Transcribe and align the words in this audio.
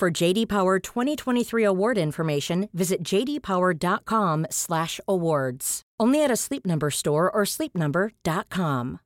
For 0.00 0.10
JD 0.10 0.48
Power 0.48 0.78
2023 0.78 1.62
award 1.62 1.98
information, 1.98 2.70
visit 2.72 3.02
jdpower.com/awards. 3.02 5.82
Only 6.00 6.24
at 6.24 6.30
a 6.30 6.36
Sleep 6.36 6.64
Number 6.64 6.90
store 6.90 7.30
or 7.30 7.42
sleepnumber.com. 7.42 9.00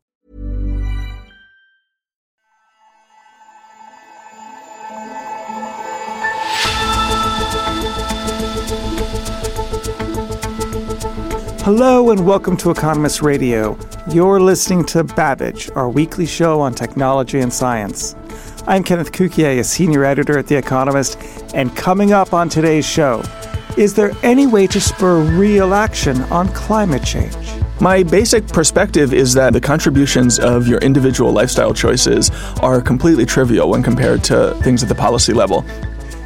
Hello 11.65 12.11
and 12.11 12.25
welcome 12.25 12.57
to 12.59 12.71
Economist 12.71 13.21
Radio. 13.21 13.77
You're 14.13 14.39
listening 14.39 14.85
to 14.85 15.03
Babbage, 15.03 15.69
our 15.75 15.89
weekly 15.89 16.27
show 16.27 16.61
on 16.61 16.73
technology 16.73 17.41
and 17.41 17.53
science. 17.53 18.15
I'm 18.67 18.83
Kenneth 18.83 19.13
Cukier, 19.13 19.61
a 19.61 19.65
senior 19.65 20.07
editor 20.07 20.39
at 20.39 20.47
The 20.47 20.57
Economist, 20.57 21.19
and 21.53 21.77
coming 21.77 22.13
up 22.13 22.33
on 22.33 22.49
today's 22.49 22.87
show, 22.87 23.23
is 23.77 23.93
there 23.93 24.13
any 24.23 24.47
way 24.47 24.67
to 24.69 24.81
spur 24.81 25.21
real 25.21 25.75
action 25.75 26.23
on 26.25 26.49
climate 26.55 27.05
change? 27.05 27.37
My 27.79 28.03
basic 28.03 28.47
perspective 28.49 29.13
is 29.13 29.35
that 29.35 29.53
the 29.53 29.61
contributions 29.61 30.39
of 30.39 30.67
your 30.67 30.79
individual 30.79 31.31
lifestyle 31.31 31.75
choices 31.75 32.31
are 32.63 32.81
completely 32.81 33.27
trivial 33.27 33.69
when 33.69 33.83
compared 33.83 34.25
to 34.25 34.59
things 34.63 34.83
at 34.83 34.89
the 34.89 34.95
policy 34.95 35.35
level. 35.35 35.63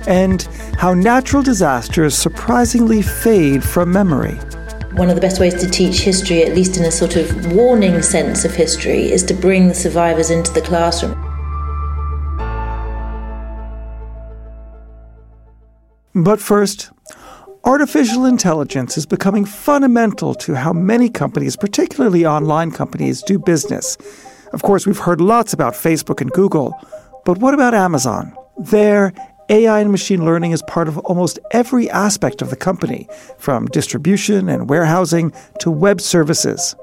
And 0.07 0.43
how 0.79 0.95
natural 0.95 1.43
disasters 1.43 2.15
surprisingly 2.17 3.03
fade 3.03 3.65
from 3.65 3.91
memory. 3.91 4.37
One 4.93 5.09
of 5.09 5.17
the 5.17 5.21
best 5.21 5.41
ways 5.41 5.55
to 5.55 5.69
teach 5.69 6.03
history, 6.03 6.45
at 6.45 6.55
least 6.55 6.77
in 6.77 6.84
a 6.84 6.93
sort 6.93 7.17
of 7.17 7.53
warning 7.53 8.01
sense 8.01 8.45
of 8.45 8.55
history, 8.55 9.11
is 9.11 9.25
to 9.25 9.34
bring 9.34 9.67
the 9.67 9.75
survivors 9.75 10.31
into 10.31 10.53
the 10.53 10.62
classroom. 10.62 11.28
But 16.25 16.41
first, 16.41 16.91
artificial 17.63 18.25
intelligence 18.25 18.99
is 18.99 19.07
becoming 19.07 19.45
fundamental 19.45 20.35
to 20.35 20.55
how 20.55 20.73
many 20.73 21.09
companies, 21.09 21.55
particularly 21.55 22.27
online 22.27 22.73
companies, 22.73 23.23
do 23.23 23.39
business. 23.39 23.97
Of 24.53 24.63
course, 24.63 24.85
we've 24.85 24.99
heard 24.99 25.21
lots 25.21 25.53
about 25.53 25.75
Facebook 25.75 26.21
and 26.21 26.33
Google, 26.33 26.75
but 27.25 27.39
what 27.39 27.55
about 27.55 27.73
Amazon? 27.73 28.35
There, 28.59 29.13
AI 29.49 29.79
and 29.79 29.93
machine 29.93 30.25
learning 30.25 30.51
is 30.51 30.63
part 30.63 30.89
of 30.89 30.99
almost 30.99 31.39
every 31.53 31.89
aspect 31.89 32.43
of 32.43 32.51
the 32.51 32.57
company, 32.57 33.09
from 33.39 33.67
distribution 33.67 34.49
and 34.49 34.69
warehousing 34.69 35.33
to 35.61 35.71
web 35.71 36.01
services. 36.01 36.75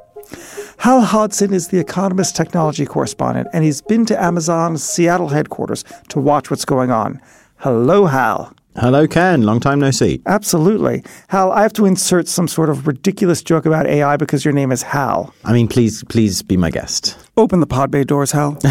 Hal 0.78 1.02
Hodson 1.02 1.54
is 1.54 1.68
the 1.68 1.80
Economist 1.80 2.38
technology 2.38 2.86
correspondent, 2.86 3.50
and 3.52 3.66
he's 3.66 3.82
been 3.82 4.06
to 4.06 4.24
Amazon's 4.24 4.82
Seattle 4.82 5.28
headquarters 5.28 5.84
to 6.08 6.22
watch 6.22 6.50
what's 6.50 6.64
going 6.64 6.90
on. 6.90 7.20
Hello, 7.58 8.06
Hal. 8.06 8.54
Hello, 8.78 9.08
Ken. 9.08 9.44
Long 9.44 9.62
time 9.62 9.80
no 9.80 9.90
see. 9.92 10.22
Absolutely. 10.26 11.02
Hal, 11.30 11.50
I 11.54 11.62
have 11.62 11.72
to 11.74 11.86
insert 11.86 12.28
some 12.28 12.48
sort 12.50 12.70
of 12.70 12.86
ridiculous 12.86 13.42
joke 13.42 13.66
about 13.66 13.88
AI 13.88 14.18
because 14.18 14.44
your 14.44 14.54
name 14.54 14.70
is 14.70 14.82
Hal. 14.82 15.34
I 15.46 15.54
mean, 15.54 15.70
please, 15.70 16.04
please 16.10 16.42
be 16.42 16.58
my 16.58 16.72
guest. 16.72 17.18
Open 17.38 17.62
the 17.62 17.68
pod 17.68 17.90
bay 17.90 18.04
doors, 18.04 18.34
Hal. 18.34 18.58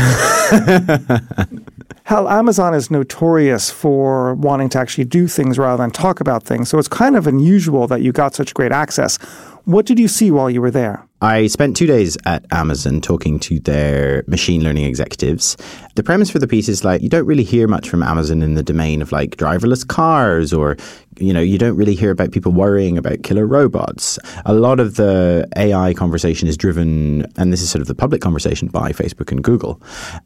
Hal, 2.04 2.28
Amazon 2.28 2.74
is 2.74 2.90
notorious 2.90 3.70
for 3.70 4.34
wanting 4.34 4.68
to 4.70 4.78
actually 4.78 5.04
do 5.04 5.26
things 5.26 5.58
rather 5.58 5.82
than 5.82 5.90
talk 5.90 6.20
about 6.20 6.42
things. 6.42 6.68
So 6.68 6.78
it's 6.78 6.88
kind 6.88 7.16
of 7.16 7.26
unusual 7.26 7.86
that 7.86 8.02
you 8.02 8.12
got 8.12 8.34
such 8.34 8.52
great 8.52 8.72
access. 8.72 9.18
What 9.64 9.86
did 9.86 9.98
you 9.98 10.08
see 10.08 10.30
while 10.30 10.50
you 10.50 10.60
were 10.60 10.70
there? 10.70 11.08
I 11.22 11.46
spent 11.46 11.74
two 11.74 11.86
days 11.86 12.18
at 12.26 12.44
Amazon 12.52 13.00
talking 13.00 13.38
to 13.40 13.58
their 13.58 14.24
machine 14.26 14.62
learning 14.62 14.84
executives. 14.84 15.56
The 15.94 16.02
premise 16.02 16.28
for 16.28 16.38
the 16.38 16.46
piece 16.46 16.68
is 16.68 16.84
like 16.84 17.00
you 17.00 17.08
don't 17.08 17.24
really 17.24 17.44
hear 17.44 17.66
much 17.66 17.88
from 17.88 18.02
Amazon 18.02 18.42
in 18.42 18.54
the 18.54 18.62
domain 18.62 19.00
of 19.00 19.10
like 19.10 19.36
driverless 19.36 19.88
cars 19.88 20.52
or 20.52 20.76
you 21.18 21.32
know, 21.32 21.40
you 21.40 21.58
don't 21.58 21.76
really 21.76 21.94
hear 21.94 22.10
about 22.10 22.32
people 22.32 22.52
worrying 22.52 22.98
about 22.98 23.22
killer 23.22 23.46
robots. 23.46 24.18
A 24.46 24.52
lot 24.52 24.80
of 24.80 24.96
the 24.96 25.48
AI 25.56 25.94
conversation 25.94 26.48
is 26.48 26.56
driven, 26.56 27.26
and 27.36 27.52
this 27.52 27.62
is 27.62 27.70
sort 27.70 27.80
of 27.80 27.88
the 27.88 27.94
public 27.94 28.20
conversation 28.20 28.68
by 28.68 28.92
Facebook 28.92 29.30
and 29.30 29.42
Google. 29.42 29.80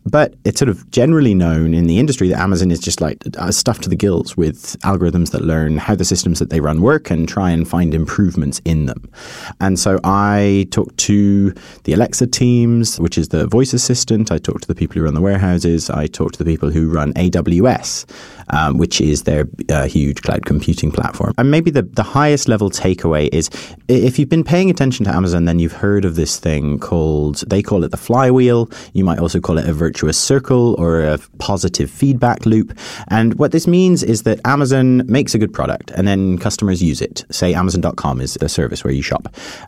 But 0.07 0.35
it's 0.45 0.59
sort 0.59 0.69
of 0.69 0.91
generally 0.91 1.35
known 1.35 1.75
in 1.75 1.87
the 1.87 1.99
industry 1.99 2.29
that 2.29 2.41
Amazon 2.41 2.71
is 2.71 2.81
just 2.81 3.01
like 3.01 3.23
stuffed 3.51 3.83
to 3.83 3.89
the 3.89 3.97
gills 3.97 4.37
with 4.37 4.79
algorithms 4.81 5.31
that 5.33 5.43
learn 5.43 5.77
how 5.77 5.95
the 5.95 6.05
systems 6.05 6.39
that 6.39 6.51
they 6.51 6.61
run 6.61 6.81
work 6.81 7.11
and 7.11 7.29
try 7.29 7.51
and 7.51 7.69
find 7.69 7.95
improvements 7.95 8.61
in 8.65 8.87
them. 8.87 9.11
And 9.61 9.79
so 9.79 9.99
I 10.05 10.67
talked 10.71 10.97
to 10.99 11.53
the 11.85 11.93
Alexa 11.93 12.27
teams, 12.29 12.99
which 13.01 13.19
is 13.19 13.29
the 13.29 13.47
voice 13.47 13.73
assistant. 13.73 14.31
I 14.31 14.39
talked 14.39 14.63
to 14.63 14.69
the 14.69 14.75
people 14.75 14.95
who 14.95 15.05
run 15.05 15.15
the 15.15 15.21
warehouses. 15.21 15.91
I 15.91 16.07
talked 16.07 16.35
to 16.35 16.45
the 16.45 16.51
people 16.51 16.71
who 16.71 16.91
run 16.91 17.13
AWS 17.15 18.07
um, 18.51 18.79
which 18.79 19.01
is 19.01 19.25
their 19.25 19.47
uh, 19.69 19.87
huge 19.87 20.23
cloud 20.23 20.45
computing 20.47 20.91
platform. 20.91 21.35
And 21.39 21.51
maybe 21.51 21.71
the, 21.71 21.83
the 21.83 22.03
highest 22.03 22.49
level 22.49 22.71
takeaway 22.71 23.29
is 23.33 23.51
if 23.89 24.19
you've 24.19 24.29
been 24.29 24.45
paying 24.45 24.71
attention 24.71 25.05
to 25.05 25.15
Amazon, 25.15 25.45
then 25.45 25.59
you've 25.59 25.73
heard 25.73 26.05
of 26.05 26.15
this 26.15 26.39
thing 26.39 26.79
called, 26.79 27.49
they 27.49 27.63
call 27.63 27.85
it 27.85 27.91
the 27.91 27.97
flywheel. 27.97 28.71
You 28.93 29.05
might 29.05 29.19
also 29.19 29.41
call 29.41 29.59
it 29.59 29.69
a 29.69 29.73
virtuous 29.73 30.19
circle 30.19 30.75
or 30.79 31.03
a 31.03 31.19
positive 31.39 31.91
feedback 31.91 32.47
loop. 32.47 32.77
And 33.09 33.35
what 33.39 33.53
this 33.53 33.67
means 33.67 34.03
is 34.03 34.23
that 34.23 34.41
Amazon 34.45 35.07
makes 35.07 35.35
a 35.35 35.39
good 35.39 35.53
product 35.53 35.91
and 35.93 36.07
then 36.07 36.39
customers 36.39 36.83
use 36.83 37.01
it. 37.01 37.25
Say 37.31 37.55
Amazon.com 37.55 38.21
is 38.21 38.39
a 38.41 38.49
service 38.49 38.85
where 38.85 38.93
you 38.93 39.03
shop 39.03 39.18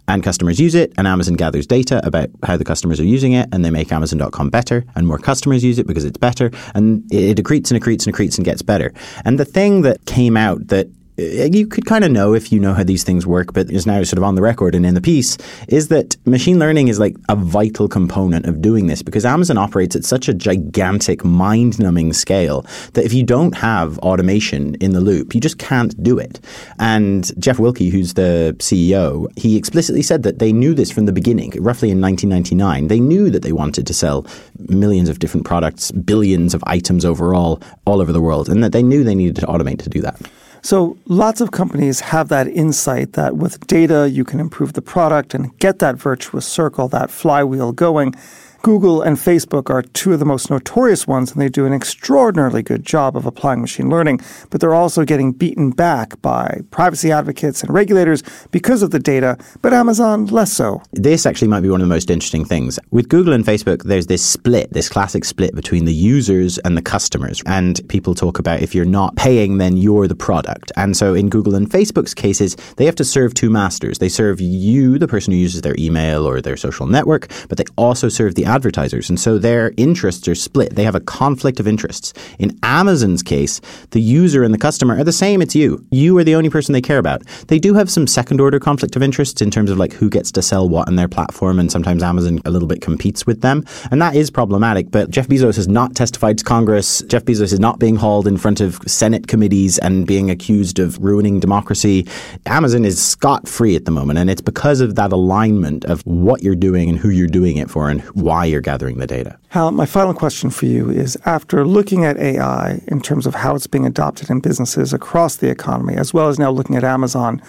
and 0.08 0.22
customers 0.22 0.60
use 0.60 0.74
it 0.74 0.92
and 0.96 1.06
Amazon 1.06 1.34
gathers 1.34 1.66
data 1.66 2.04
about 2.06 2.28
how 2.44 2.56
the 2.56 2.64
customers 2.64 3.00
are 3.00 3.04
using 3.04 3.32
it 3.32 3.48
and 3.52 3.64
they 3.64 3.70
make 3.70 3.92
Amazon.com 3.92 4.50
better 4.50 4.84
and 4.94 5.06
more 5.06 5.18
customers 5.18 5.64
use 5.64 5.78
it 5.78 5.86
because 5.86 6.04
it's 6.04 6.18
better 6.18 6.50
and 6.74 7.04
it 7.12 7.38
accretes 7.38 7.70
and 7.70 7.80
accretes 7.80 8.06
and 8.06 8.14
accretes 8.14 8.36
and 8.36 8.44
gets 8.44 8.62
better. 8.62 8.92
And 9.24 9.38
the 9.38 9.44
thing 9.44 9.82
that 9.82 10.04
came 10.06 10.36
out 10.36 10.68
that 10.68 10.88
Uh, 11.20 11.48
you 11.52 11.66
could 11.66 11.84
kind 11.84 12.04
of 12.04 12.10
know 12.10 12.32
if 12.32 12.50
you 12.50 12.58
know 12.58 12.72
how 12.72 12.82
these 12.82 13.04
things 13.04 13.26
work, 13.26 13.52
but 13.52 13.70
is 13.70 13.86
now 13.86 14.02
sort 14.02 14.18
of 14.18 14.24
on 14.24 14.34
the 14.34 14.42
record 14.42 14.74
and 14.74 14.86
in 14.86 14.94
the 14.94 15.00
piece, 15.00 15.36
is 15.68 15.88
that 15.88 16.16
machine 16.26 16.58
learning 16.58 16.88
is 16.88 16.98
like 16.98 17.16
a 17.28 17.36
vital 17.36 17.88
component 17.88 18.46
of 18.46 18.62
doing 18.62 18.86
this 18.86 19.02
because 19.02 19.26
Amazon 19.26 19.58
operates 19.58 19.94
at 19.94 20.04
such 20.04 20.28
a 20.28 20.34
gigantic, 20.34 21.24
mind 21.24 21.78
numbing 21.78 22.12
scale 22.12 22.64
that 22.94 23.04
if 23.04 23.12
you 23.12 23.22
don't 23.22 23.54
have 23.56 23.98
automation 23.98 24.76
in 24.76 24.92
the 24.92 25.00
loop, 25.00 25.34
you 25.34 25.40
just 25.40 25.58
can't 25.58 26.00
do 26.02 26.18
it. 26.18 26.40
And 26.78 27.30
Jeff 27.40 27.58
Wilke, 27.58 27.90
who's 27.90 28.14
the 28.14 28.56
CEO, 28.58 29.26
he 29.38 29.56
explicitly 29.56 30.02
said 30.02 30.22
that 30.22 30.38
they 30.38 30.52
knew 30.52 30.74
this 30.74 30.90
from 30.90 31.04
the 31.06 31.12
beginning, 31.12 31.50
roughly 31.62 31.90
in 31.90 32.00
1999. 32.00 32.88
They 32.88 33.00
knew 33.00 33.30
that 33.30 33.42
they 33.42 33.52
wanted 33.52 33.86
to 33.86 33.94
sell 33.94 34.26
millions 34.68 35.08
of 35.08 35.18
different 35.18 35.44
products, 35.44 35.90
billions 35.90 36.54
of 36.54 36.64
items 36.66 37.04
overall, 37.04 37.62
all 37.84 38.00
over 38.00 38.12
the 38.12 38.20
world, 38.20 38.48
and 38.48 38.64
that 38.64 38.72
they 38.72 38.82
knew 38.82 39.04
they 39.04 39.14
needed 39.14 39.36
to 39.36 39.46
automate 39.46 39.82
to 39.82 39.90
do 39.90 40.00
that. 40.00 40.20
So 40.62 40.96
lots 41.06 41.40
of 41.40 41.50
companies 41.50 42.00
have 42.00 42.28
that 42.28 42.46
insight 42.48 43.14
that 43.14 43.36
with 43.36 43.66
data 43.66 44.10
you 44.10 44.24
can 44.24 44.40
improve 44.40 44.74
the 44.74 44.82
product 44.82 45.34
and 45.34 45.56
get 45.58 45.78
that 45.78 45.96
virtuous 45.96 46.46
circle, 46.46 46.88
that 46.88 47.10
flywheel 47.10 47.72
going. 47.72 48.14
Google 48.62 49.00
and 49.00 49.16
Facebook 49.16 49.70
are 49.70 49.80
two 49.80 50.12
of 50.12 50.18
the 50.18 50.26
most 50.26 50.50
notorious 50.50 51.06
ones, 51.06 51.32
and 51.32 51.40
they 51.40 51.48
do 51.48 51.64
an 51.64 51.72
extraordinarily 51.72 52.62
good 52.62 52.84
job 52.84 53.16
of 53.16 53.24
applying 53.24 53.62
machine 53.62 53.88
learning, 53.88 54.20
but 54.50 54.60
they're 54.60 54.74
also 54.74 55.02
getting 55.02 55.32
beaten 55.32 55.70
back 55.70 56.20
by 56.20 56.60
privacy 56.70 57.10
advocates 57.10 57.62
and 57.62 57.72
regulators 57.72 58.22
because 58.50 58.82
of 58.82 58.90
the 58.90 58.98
data, 58.98 59.38
but 59.62 59.72
Amazon 59.72 60.26
less 60.26 60.52
so. 60.52 60.82
This 60.92 61.24
actually 61.24 61.48
might 61.48 61.62
be 61.62 61.70
one 61.70 61.80
of 61.80 61.88
the 61.88 61.94
most 61.94 62.10
interesting 62.10 62.44
things. 62.44 62.78
With 62.90 63.08
Google 63.08 63.32
and 63.32 63.46
Facebook, 63.46 63.84
there's 63.84 64.08
this 64.08 64.22
split, 64.22 64.70
this 64.74 64.90
classic 64.90 65.24
split 65.24 65.54
between 65.54 65.86
the 65.86 65.94
users 65.94 66.58
and 66.58 66.76
the 66.76 66.82
customers. 66.82 67.42
And 67.46 67.80
people 67.88 68.14
talk 68.14 68.38
about 68.38 68.60
if 68.60 68.74
you're 68.74 68.84
not 68.84 69.16
paying, 69.16 69.56
then 69.56 69.78
you're 69.78 70.06
the 70.06 70.14
product. 70.14 70.70
And 70.76 70.94
so 70.94 71.14
in 71.14 71.30
Google 71.30 71.54
and 71.54 71.70
Facebook's 71.70 72.12
cases, 72.12 72.56
they 72.76 72.84
have 72.84 72.96
to 72.96 73.04
serve 73.04 73.32
two 73.32 73.48
masters. 73.48 74.00
They 74.00 74.10
serve 74.10 74.38
you, 74.38 74.98
the 74.98 75.08
person 75.08 75.32
who 75.32 75.38
uses 75.38 75.62
their 75.62 75.76
email 75.78 76.28
or 76.28 76.42
their 76.42 76.58
social 76.58 76.86
network, 76.86 77.30
but 77.48 77.56
they 77.56 77.64
also 77.76 78.10
serve 78.10 78.34
the 78.34 78.49
advertisers. 78.50 79.08
And 79.08 79.18
so 79.18 79.38
their 79.38 79.72
interests 79.76 80.28
are 80.28 80.34
split. 80.34 80.74
They 80.74 80.84
have 80.84 80.94
a 80.94 81.00
conflict 81.00 81.60
of 81.60 81.66
interests. 81.66 82.12
In 82.38 82.58
Amazon's 82.62 83.22
case, 83.22 83.60
the 83.90 84.00
user 84.00 84.42
and 84.42 84.52
the 84.52 84.58
customer 84.58 84.98
are 84.98 85.04
the 85.04 85.12
same. 85.12 85.40
It's 85.40 85.54
you. 85.54 85.86
You 85.90 86.18
are 86.18 86.24
the 86.24 86.34
only 86.34 86.50
person 86.50 86.72
they 86.72 86.82
care 86.82 86.98
about. 86.98 87.22
They 87.48 87.58
do 87.58 87.74
have 87.74 87.90
some 87.90 88.06
second 88.06 88.40
order 88.40 88.58
conflict 88.58 88.96
of 88.96 89.02
interests 89.02 89.40
in 89.40 89.50
terms 89.50 89.70
of 89.70 89.78
like 89.78 89.92
who 89.92 90.10
gets 90.10 90.32
to 90.32 90.42
sell 90.42 90.68
what 90.68 90.88
on 90.88 90.96
their 90.96 91.08
platform. 91.08 91.58
And 91.58 91.70
sometimes 91.70 92.02
Amazon 92.02 92.40
a 92.44 92.50
little 92.50 92.68
bit 92.68 92.80
competes 92.80 93.26
with 93.26 93.40
them. 93.40 93.64
And 93.90 94.02
that 94.02 94.14
is 94.14 94.30
problematic. 94.30 94.90
But 94.90 95.10
Jeff 95.10 95.28
Bezos 95.28 95.56
has 95.56 95.68
not 95.68 95.94
testified 95.94 96.38
to 96.38 96.44
Congress. 96.44 97.02
Jeff 97.02 97.24
Bezos 97.24 97.52
is 97.52 97.60
not 97.60 97.78
being 97.78 97.96
hauled 97.96 98.26
in 98.26 98.36
front 98.36 98.60
of 98.60 98.78
Senate 98.86 99.28
committees 99.28 99.78
and 99.78 100.06
being 100.06 100.30
accused 100.30 100.78
of 100.78 100.98
ruining 100.98 101.40
democracy. 101.40 102.06
Amazon 102.46 102.84
is 102.84 103.02
scot 103.02 103.48
free 103.48 103.76
at 103.76 103.84
the 103.84 103.90
moment. 103.90 104.18
And 104.18 104.28
it's 104.28 104.40
because 104.40 104.80
of 104.80 104.96
that 104.96 105.12
alignment 105.12 105.84
of 105.84 106.02
what 106.06 106.42
you're 106.42 106.54
doing 106.54 106.88
and 106.88 106.98
who 106.98 107.10
you're 107.10 107.28
doing 107.28 107.56
it 107.56 107.70
for 107.70 107.88
and 107.88 108.00
why 108.14 108.39
you're 108.44 108.60
gathering 108.60 108.98
the 108.98 109.06
data. 109.06 109.38
Hal, 109.48 109.70
my 109.72 109.86
final 109.86 110.14
question 110.14 110.50
for 110.50 110.66
you 110.66 110.90
is 110.90 111.16
after 111.24 111.66
looking 111.66 112.04
at 112.04 112.16
AI 112.16 112.82
in 112.88 113.00
terms 113.00 113.26
of 113.26 113.34
how 113.34 113.54
it's 113.54 113.66
being 113.66 113.86
adopted 113.86 114.30
in 114.30 114.40
businesses 114.40 114.92
across 114.92 115.36
the 115.36 115.50
economy, 115.50 115.94
as 115.96 116.14
well 116.14 116.28
as 116.28 116.38
now 116.38 116.50
looking 116.50 116.76
at 116.76 116.84
Amazon, 116.84 117.42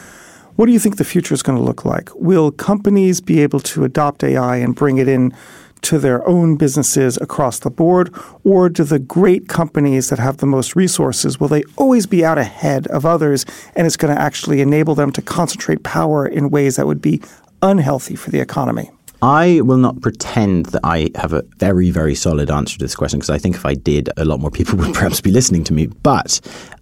what 0.55 0.65
do 0.65 0.73
you 0.73 0.79
think 0.79 0.97
the 0.97 1.03
future 1.03 1.33
is 1.33 1.43
going 1.43 1.57
to 1.57 1.63
look 1.63 1.85
like? 1.85 2.09
Will 2.15 2.51
companies 2.51 3.21
be 3.21 3.41
able 3.41 3.59
to 3.61 3.83
adopt 3.83 4.23
AI 4.23 4.57
and 4.57 4.75
bring 4.75 4.97
it 4.97 5.07
in 5.07 5.33
to 5.81 5.97
their 5.97 6.27
own 6.27 6.55
businesses 6.57 7.17
across 7.17 7.59
the 7.59 7.69
board? 7.69 8.13
Or 8.43 8.69
do 8.69 8.83
the 8.83 8.99
great 8.99 9.47
companies 9.47 10.09
that 10.09 10.19
have 10.19 10.37
the 10.37 10.45
most 10.45 10.75
resources, 10.75 11.39
will 11.39 11.47
they 11.47 11.63
always 11.77 12.05
be 12.05 12.23
out 12.23 12.37
ahead 12.37 12.87
of 12.87 13.05
others 13.05 13.45
and 13.75 13.87
it's 13.87 13.97
going 13.97 14.15
to 14.15 14.21
actually 14.21 14.61
enable 14.61 14.95
them 14.95 15.11
to 15.13 15.21
concentrate 15.21 15.83
power 15.83 16.27
in 16.27 16.49
ways 16.49 16.75
that 16.75 16.85
would 16.85 17.01
be 17.01 17.21
unhealthy 17.61 18.15
for 18.15 18.29
the 18.29 18.39
economy? 18.39 18.91
I 19.23 19.61
will 19.61 19.77
not 19.77 20.01
pretend 20.01 20.67
that 20.67 20.81
I 20.83 21.11
have 21.15 21.31
a 21.31 21.43
very, 21.57 21.91
very 21.91 22.15
solid 22.15 22.49
answer 22.49 22.79
to 22.79 22.83
this 22.83 22.95
question 22.95 23.19
because 23.19 23.29
I 23.29 23.37
think 23.37 23.55
if 23.55 23.67
I 23.67 23.75
did, 23.75 24.09
a 24.17 24.25
lot 24.25 24.39
more 24.39 24.49
people 24.49 24.77
would 24.79 24.95
perhaps 24.95 25.21
be 25.21 25.29
listening 25.29 25.63
to 25.65 25.73
me. 25.73 25.85
But 25.87 26.39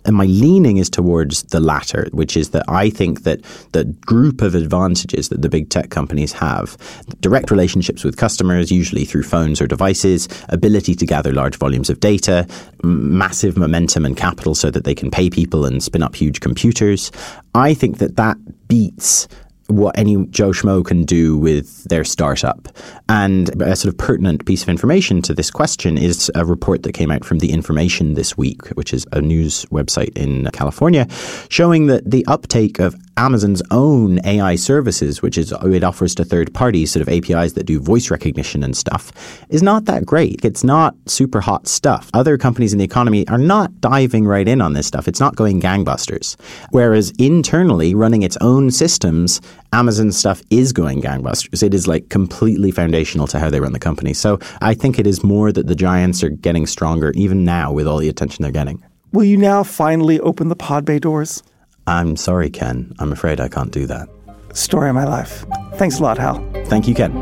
my 0.09 0.23
leaning 0.23 0.77
is 0.77 0.89
towards 0.89 1.43
the 1.43 1.59
latter, 1.59 2.07
which 2.13 2.37
is 2.37 2.51
that 2.51 2.63
I 2.69 2.89
think 2.89 3.23
that 3.23 3.41
the 3.73 3.83
group 3.83 4.41
of 4.41 4.55
advantages 4.55 5.27
that 5.29 5.41
the 5.41 5.49
big 5.49 5.69
tech 5.69 5.89
companies 5.89 6.31
have 6.31 6.77
direct 7.19 7.51
relationships 7.51 8.05
with 8.05 8.15
customers, 8.15 8.71
usually 8.71 9.03
through 9.03 9.23
phones 9.23 9.59
or 9.59 9.67
devices, 9.67 10.29
ability 10.47 10.95
to 10.95 11.05
gather 11.05 11.33
large 11.33 11.57
volumes 11.57 11.89
of 11.89 11.99
data, 11.99 12.47
massive 12.83 13.57
momentum 13.57 14.05
and 14.05 14.15
capital 14.15 14.55
so 14.55 14.71
that 14.71 14.85
they 14.85 14.95
can 14.95 15.11
pay 15.11 15.29
people 15.29 15.65
and 15.65 15.83
spin 15.83 16.03
up 16.03 16.15
huge 16.15 16.39
computers. 16.39 17.11
I 17.53 17.73
think 17.73 17.97
that 17.97 18.15
that 18.15 18.37
beats 18.69 19.27
what 19.69 19.97
any 19.97 20.25
Joe 20.27 20.49
Schmo 20.49 20.83
can 20.83 21.03
do 21.03 21.37
with 21.37 21.83
their 21.85 22.03
startup. 22.03 22.67
And 23.07 23.49
a 23.61 23.75
sort 23.75 23.93
of 23.93 23.97
pertinent 23.97 24.45
piece 24.45 24.63
of 24.63 24.69
information 24.69 25.21
to 25.23 25.33
this 25.33 25.51
question 25.51 25.97
is 25.97 26.31
a 26.35 26.45
report 26.45 26.83
that 26.83 26.93
came 26.93 27.11
out 27.11 27.23
from 27.23 27.39
The 27.39 27.51
Information 27.51 28.15
this 28.15 28.37
week, 28.37 28.67
which 28.69 28.93
is 28.93 29.05
a 29.11 29.21
news 29.21 29.65
website 29.65 30.17
in 30.17 30.49
California, 30.51 31.07
showing 31.49 31.87
that 31.87 32.09
the 32.09 32.25
uptake 32.25 32.79
of 32.79 32.95
Amazon's 33.19 33.61
own 33.69 34.25
AI 34.25 34.55
services, 34.55 35.21
which 35.21 35.37
is 35.37 35.51
it 35.51 35.83
offers 35.83 36.15
to 36.15 36.23
third 36.23 36.53
parties, 36.53 36.91
sort 36.91 37.05
of 37.05 37.09
APIs 37.09 37.51
that 37.51 37.65
do 37.65 37.77
voice 37.77 38.09
recognition 38.09 38.63
and 38.63 38.77
stuff, 38.77 39.11
is 39.49 39.61
not 39.61 39.83
that 39.85 40.05
great. 40.05 40.45
It's 40.45 40.63
not 40.63 40.95
super 41.05 41.41
hot 41.41 41.67
stuff. 41.67 42.09
Other 42.13 42.37
companies 42.37 42.71
in 42.71 42.79
the 42.79 42.85
economy 42.85 43.27
are 43.27 43.37
not 43.37 43.81
diving 43.81 44.25
right 44.25 44.47
in 44.47 44.61
on 44.61 44.71
this 44.71 44.87
stuff. 44.87 45.05
It's 45.05 45.19
not 45.19 45.35
going 45.35 45.59
gangbusters. 45.59 46.37
Whereas 46.69 47.11
internally, 47.19 47.93
running 47.93 48.23
its 48.23 48.37
own 48.39 48.71
systems, 48.71 49.41
Amazon 49.73 50.13
stuff 50.13 50.41
is 50.49 50.71
going 50.71 51.01
gangbusters. 51.01 51.61
It 51.61 51.73
is 51.73 51.89
like 51.89 52.07
completely 52.07 52.71
foundational 52.71 53.27
to 53.27 53.39
how 53.39 53.49
they 53.49 53.59
run 53.59 53.73
the 53.73 53.79
company. 53.79 54.13
So 54.13 54.39
I 54.61 54.73
think 54.73 54.97
it 54.97 55.05
is 55.05 55.25
more 55.25 55.51
that 55.51 55.67
the 55.67 55.75
giants 55.75 56.23
are 56.23 56.29
getting 56.29 56.65
stronger 56.65 57.11
even 57.15 57.43
now 57.43 57.73
with 57.73 57.85
all 57.85 57.97
the 57.97 58.07
attention 58.07 58.43
they're 58.43 58.53
getting. 58.53 58.81
Will 59.11 59.25
you 59.25 59.35
now 59.35 59.63
finally 59.63 60.21
open 60.21 60.47
the 60.47 60.55
pod 60.55 60.85
bay 60.85 60.99
doors? 60.99 61.43
I'm 61.89 62.15
sorry, 62.17 62.51
Ken. 62.51 62.93
I'm 62.99 63.11
afraid 63.11 63.41
I 63.41 63.47
can't 63.47 63.71
do 63.71 63.87
that. 63.87 64.07
Story 64.53 64.89
of 64.89 64.95
my 64.95 65.05
life. 65.05 65.43
Thanks 65.73 65.99
a 65.99 66.03
lot, 66.03 66.19
Hal. 66.19 66.35
Thank 66.65 66.87
you, 66.87 66.93
Ken. 66.93 67.13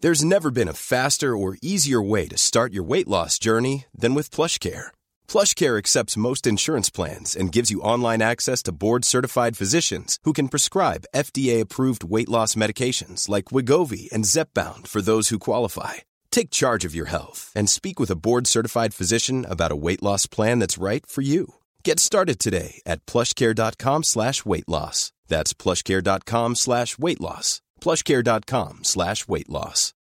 There's 0.00 0.24
never 0.24 0.50
been 0.50 0.68
a 0.68 0.74
faster 0.74 1.36
or 1.36 1.56
easier 1.62 2.00
way 2.00 2.26
to 2.28 2.38
start 2.38 2.72
your 2.72 2.84
weight 2.84 3.08
loss 3.08 3.38
journey 3.38 3.84
than 3.94 4.14
with 4.14 4.30
PlushCare. 4.30 4.88
PlushCare 5.28 5.78
accepts 5.78 6.16
most 6.16 6.46
insurance 6.46 6.88
plans 6.90 7.36
and 7.36 7.52
gives 7.52 7.70
you 7.70 7.80
online 7.80 8.22
access 8.22 8.62
to 8.64 8.72
board-certified 8.72 9.56
physicians 9.56 10.18
who 10.24 10.32
can 10.32 10.48
prescribe 10.48 11.06
FDA-approved 11.14 12.04
weight 12.04 12.28
loss 12.28 12.54
medications 12.54 13.28
like 13.28 13.46
Wegovy 13.46 14.10
and 14.12 14.24
Zepbound 14.24 14.88
for 14.88 15.00
those 15.00 15.28
who 15.30 15.38
qualify. 15.38 15.94
Take 16.34 16.50
charge 16.50 16.84
of 16.84 16.96
your 16.96 17.06
health 17.06 17.52
and 17.54 17.70
speak 17.70 18.00
with 18.00 18.10
a 18.10 18.16
board-certified 18.16 18.92
physician 18.92 19.46
about 19.48 19.70
a 19.70 19.76
weight 19.76 20.02
loss 20.02 20.26
plan 20.26 20.58
that's 20.58 20.78
right 20.78 21.06
for 21.06 21.22
you. 21.22 21.54
Get 21.84 22.00
started 22.00 22.40
today 22.40 22.82
at 22.84 23.06
plushcare.com 23.06 24.02
slash 24.02 24.44
weight 24.44 24.68
loss. 24.68 25.12
That's 25.28 25.54
plushcare.com 25.54 26.56
slash 26.56 26.98
weight 26.98 27.20
loss. 27.20 27.60
plushcare.com 27.80 28.82
slash 28.82 29.28
weight 29.28 29.48
loss. 29.48 29.92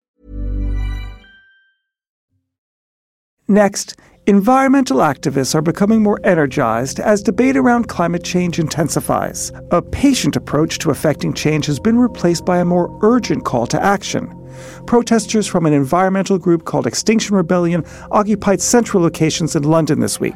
Next, 3.48 3.96
environmental 4.26 4.98
activists 4.98 5.54
are 5.54 5.62
becoming 5.62 6.02
more 6.02 6.20
energized 6.24 7.00
as 7.00 7.22
debate 7.22 7.58
around 7.58 7.90
climate 7.90 8.24
change 8.24 8.58
intensifies. 8.58 9.52
A 9.70 9.84
patient 9.84 10.36
approach 10.36 10.80
to 10.80 10.90
affecting 10.90 11.34
change 11.36 11.68
has 11.68 11.80
been 11.80 12.00
replaced 12.00 12.44
by 12.44 12.58
a 12.58 12.66
more 12.66 12.90
urgent 13.04 13.46
call 13.46 13.68
to 13.68 13.80
action. 13.80 14.43
Protesters 14.86 15.48
from 15.48 15.66
an 15.66 15.74
environmental 15.74 16.38
group 16.38 16.66
called 16.66 16.88
Extinction 16.88 17.36
Rebellion 17.36 17.86
occupied 18.12 18.62
central 18.62 19.04
locations 19.04 19.56
in 19.56 19.64
London 19.64 20.00
this 20.00 20.20
week. 20.20 20.36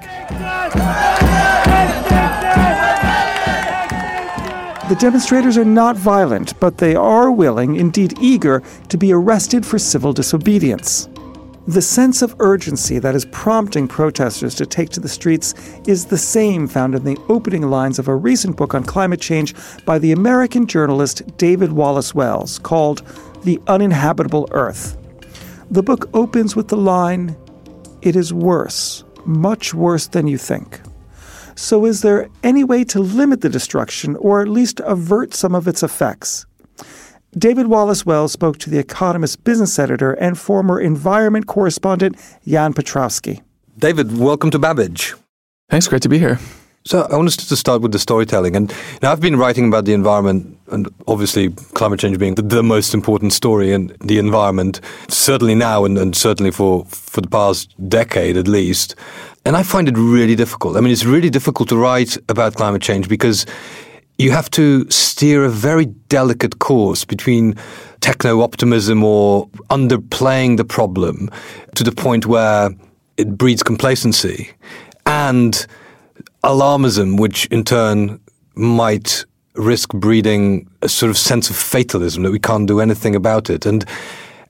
The 4.87 4.95
demonstrators 4.95 5.57
are 5.57 5.65
not 5.65 5.97
violent, 5.97 6.57
but 6.61 6.77
they 6.77 6.95
are 6.95 7.29
willing, 7.29 7.75
indeed 7.75 8.13
eager, 8.21 8.63
to 8.87 8.97
be 8.97 9.11
arrested 9.11 9.65
for 9.65 9.77
civil 9.77 10.13
disobedience. 10.13 11.09
The 11.67 11.81
sense 11.81 12.21
of 12.21 12.33
urgency 12.39 12.97
that 12.99 13.13
is 13.13 13.25
prompting 13.25 13.89
protesters 13.89 14.55
to 14.55 14.65
take 14.65 14.89
to 14.91 15.01
the 15.01 15.09
streets 15.09 15.53
is 15.85 16.05
the 16.05 16.17
same 16.17 16.65
found 16.65 16.95
in 16.95 17.03
the 17.03 17.17
opening 17.27 17.63
lines 17.63 17.99
of 17.99 18.07
a 18.07 18.15
recent 18.15 18.55
book 18.55 18.73
on 18.73 18.85
climate 18.85 19.19
change 19.19 19.53
by 19.83 19.99
the 19.99 20.13
American 20.13 20.65
journalist 20.65 21.23
David 21.35 21.73
Wallace 21.73 22.15
Wells 22.15 22.57
called 22.57 23.01
The 23.43 23.59
Uninhabitable 23.67 24.47
Earth. 24.51 24.97
The 25.71 25.83
book 25.83 26.09
opens 26.13 26.55
with 26.55 26.67
the 26.69 26.77
line, 26.77 27.35
It 28.01 28.15
is 28.15 28.33
worse, 28.33 29.03
much 29.25 29.73
worse 29.73 30.07
than 30.07 30.27
you 30.27 30.37
think. 30.37 30.79
So, 31.55 31.85
is 31.85 32.01
there 32.01 32.29
any 32.43 32.63
way 32.63 32.83
to 32.85 32.99
limit 32.99 33.41
the 33.41 33.49
destruction 33.49 34.15
or 34.17 34.41
at 34.41 34.47
least 34.47 34.79
avert 34.81 35.33
some 35.33 35.55
of 35.55 35.67
its 35.67 35.81
effects? 35.81 36.45
David 37.37 37.67
Wallace 37.67 38.05
Wells 38.05 38.31
spoke 38.31 38.57
to 38.59 38.69
The 38.69 38.79
Economist 38.79 39.43
business 39.43 39.77
editor 39.79 40.13
and 40.13 40.37
former 40.37 40.79
environment 40.79 41.47
correspondent 41.47 42.15
Jan 42.47 42.73
Piotrowski. 42.73 43.41
David, 43.77 44.17
welcome 44.17 44.51
to 44.51 44.59
Babbage. 44.59 45.13
Thanks, 45.69 45.87
great 45.87 46.01
to 46.03 46.09
be 46.09 46.19
here. 46.19 46.39
So 46.87 47.05
I 47.11 47.17
wanted 47.17 47.41
to 47.41 47.55
start 47.57 47.81
with 47.81 47.91
the 47.91 47.99
storytelling, 47.99 48.55
and 48.55 48.73
now 49.01 49.11
I've 49.11 49.19
been 49.19 49.35
writing 49.35 49.67
about 49.67 49.83
the 49.83 49.91
environment, 49.91 50.57
and 50.71 50.87
obviously 51.05 51.49
climate 51.73 51.99
change 51.99 52.17
being 52.17 52.35
the, 52.35 52.41
the 52.41 52.63
most 52.63 52.93
important 52.93 53.33
story 53.33 53.73
in 53.73 53.93
the 53.99 54.19
environment, 54.19 54.79
certainly 55.09 55.53
now, 55.53 55.83
and, 55.83 55.97
and 55.97 56.15
certainly 56.15 56.49
for 56.49 56.85
for 56.85 57.19
the 57.19 57.27
past 57.27 57.75
decade 57.89 58.37
at 58.37 58.47
least. 58.47 58.95
And 59.43 59.57
I 59.57 59.63
find 59.63 59.89
it 59.89 59.97
really 59.97 60.33
difficult. 60.33 60.77
I 60.77 60.79
mean, 60.79 60.93
it's 60.93 61.03
really 61.03 61.29
difficult 61.29 61.67
to 61.69 61.75
write 61.75 62.17
about 62.29 62.55
climate 62.55 62.81
change 62.81 63.09
because 63.09 63.45
you 64.17 64.31
have 64.31 64.49
to 64.51 64.89
steer 64.89 65.43
a 65.43 65.49
very 65.49 65.87
delicate 66.07 66.59
course 66.59 67.03
between 67.03 67.55
techno 67.99 68.39
optimism 68.39 69.03
or 69.03 69.49
underplaying 69.69 70.55
the 70.55 70.63
problem 70.63 71.29
to 71.75 71.83
the 71.83 71.91
point 71.91 72.27
where 72.27 72.69
it 73.17 73.37
breeds 73.37 73.61
complacency 73.61 74.51
and 75.05 75.67
alarmism, 76.47 77.19
which 77.19 77.45
in 77.47 77.63
turn 77.63 78.19
might 78.55 79.25
risk 79.55 79.93
breeding 79.93 80.67
a 80.81 80.89
sort 80.89 81.09
of 81.09 81.17
sense 81.17 81.49
of 81.49 81.55
fatalism 81.55 82.23
that 82.23 82.31
we 82.31 82.39
can't 82.39 82.67
do 82.67 82.79
anything 82.79 83.15
about 83.15 83.49
it. 83.49 83.65
And 83.65 83.85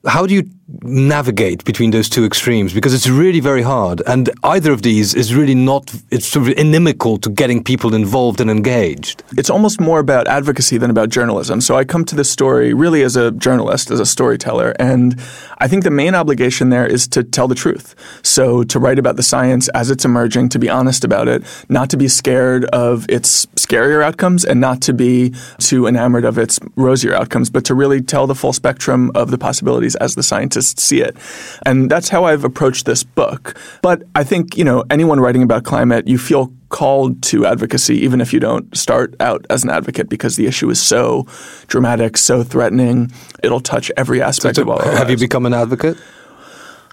how 0.05 0.25
do 0.25 0.33
you 0.33 0.43
navigate 0.81 1.63
between 1.63 1.91
those 1.91 2.09
two 2.09 2.25
extremes 2.25 2.73
because 2.73 2.93
it's 2.93 3.07
really 3.07 3.39
very 3.39 3.61
hard 3.61 4.01
and 4.05 4.29
either 4.43 4.73
of 4.73 4.81
these 4.81 5.13
is 5.13 5.33
really 5.33 5.55
not 5.55 5.93
it's 6.11 6.27
sort 6.27 6.45
of 6.49 6.57
inimical 6.57 7.17
to 7.17 7.29
getting 7.29 7.63
people 7.63 7.93
involved 7.93 8.41
and 8.41 8.51
engaged. 8.51 9.23
It's 9.37 9.49
almost 9.49 9.79
more 9.79 9.99
about 9.99 10.27
advocacy 10.27 10.77
than 10.77 10.89
about 10.89 11.07
journalism. 11.07 11.61
So 11.61 11.77
i 11.77 11.85
come 11.85 12.03
to 12.05 12.15
this 12.15 12.29
story 12.29 12.73
really 12.73 13.01
as 13.03 13.15
a 13.15 13.31
journalist 13.31 13.91
as 13.91 14.01
a 14.01 14.05
storyteller 14.05 14.75
and 14.77 15.17
i 15.59 15.69
think 15.69 15.85
the 15.85 15.91
main 15.91 16.13
obligation 16.13 16.69
there 16.69 16.85
is 16.85 17.07
to 17.09 17.23
tell 17.23 17.47
the 17.47 17.55
truth. 17.55 17.95
So 18.21 18.63
to 18.63 18.77
write 18.77 18.99
about 18.99 19.15
the 19.15 19.23
science 19.23 19.69
as 19.69 19.89
it's 19.89 20.03
emerging 20.03 20.49
to 20.49 20.59
be 20.59 20.69
honest 20.69 21.05
about 21.05 21.29
it 21.29 21.43
not 21.69 21.89
to 21.91 21.97
be 21.97 22.09
scared 22.09 22.65
of 22.65 23.05
its 23.07 23.45
scarier 23.55 24.03
outcomes 24.03 24.43
and 24.43 24.59
not 24.59 24.81
to 24.81 24.93
be 24.93 25.33
too 25.59 25.87
enamored 25.87 26.25
of 26.25 26.37
its 26.37 26.59
rosier 26.75 27.13
outcomes 27.13 27.49
but 27.49 27.63
to 27.63 27.73
really 27.73 28.01
tell 28.01 28.27
the 28.27 28.35
full 28.35 28.51
spectrum 28.51 29.11
of 29.15 29.31
the 29.31 29.37
possibilities 29.37 29.95
as 29.95 30.15
the 30.15 30.23
scientist 30.23 30.56
scientists 30.57 30.83
see 30.83 31.01
it. 31.01 31.15
And 31.65 31.89
that's 31.89 32.09
how 32.09 32.25
I've 32.25 32.43
approached 32.43 32.85
this 32.85 33.03
book. 33.03 33.57
But 33.81 34.03
I 34.15 34.23
think, 34.23 34.57
you 34.57 34.63
know, 34.63 34.83
anyone 34.89 35.19
writing 35.19 35.43
about 35.43 35.63
climate, 35.63 36.07
you 36.07 36.17
feel 36.17 36.51
called 36.69 37.21
to 37.23 37.45
advocacy 37.45 37.95
even 37.95 38.19
if 38.19 38.33
you 38.33 38.41
don't 38.41 38.75
start 38.75 39.15
out 39.21 39.45
as 39.49 39.63
an 39.63 39.69
advocate 39.69 40.09
because 40.09 40.35
the 40.35 40.45
issue 40.47 40.69
is 40.69 40.81
so 40.81 41.25
dramatic, 41.67 42.17
so 42.17 42.43
threatening. 42.43 43.11
It'll 43.43 43.61
touch 43.61 43.91
every 43.95 44.21
aspect 44.21 44.57
so, 44.57 44.63
of 44.63 44.69
all. 44.69 44.81
Have 44.81 45.09
you 45.09 45.17
become 45.17 45.45
an 45.45 45.53
advocate? 45.53 45.97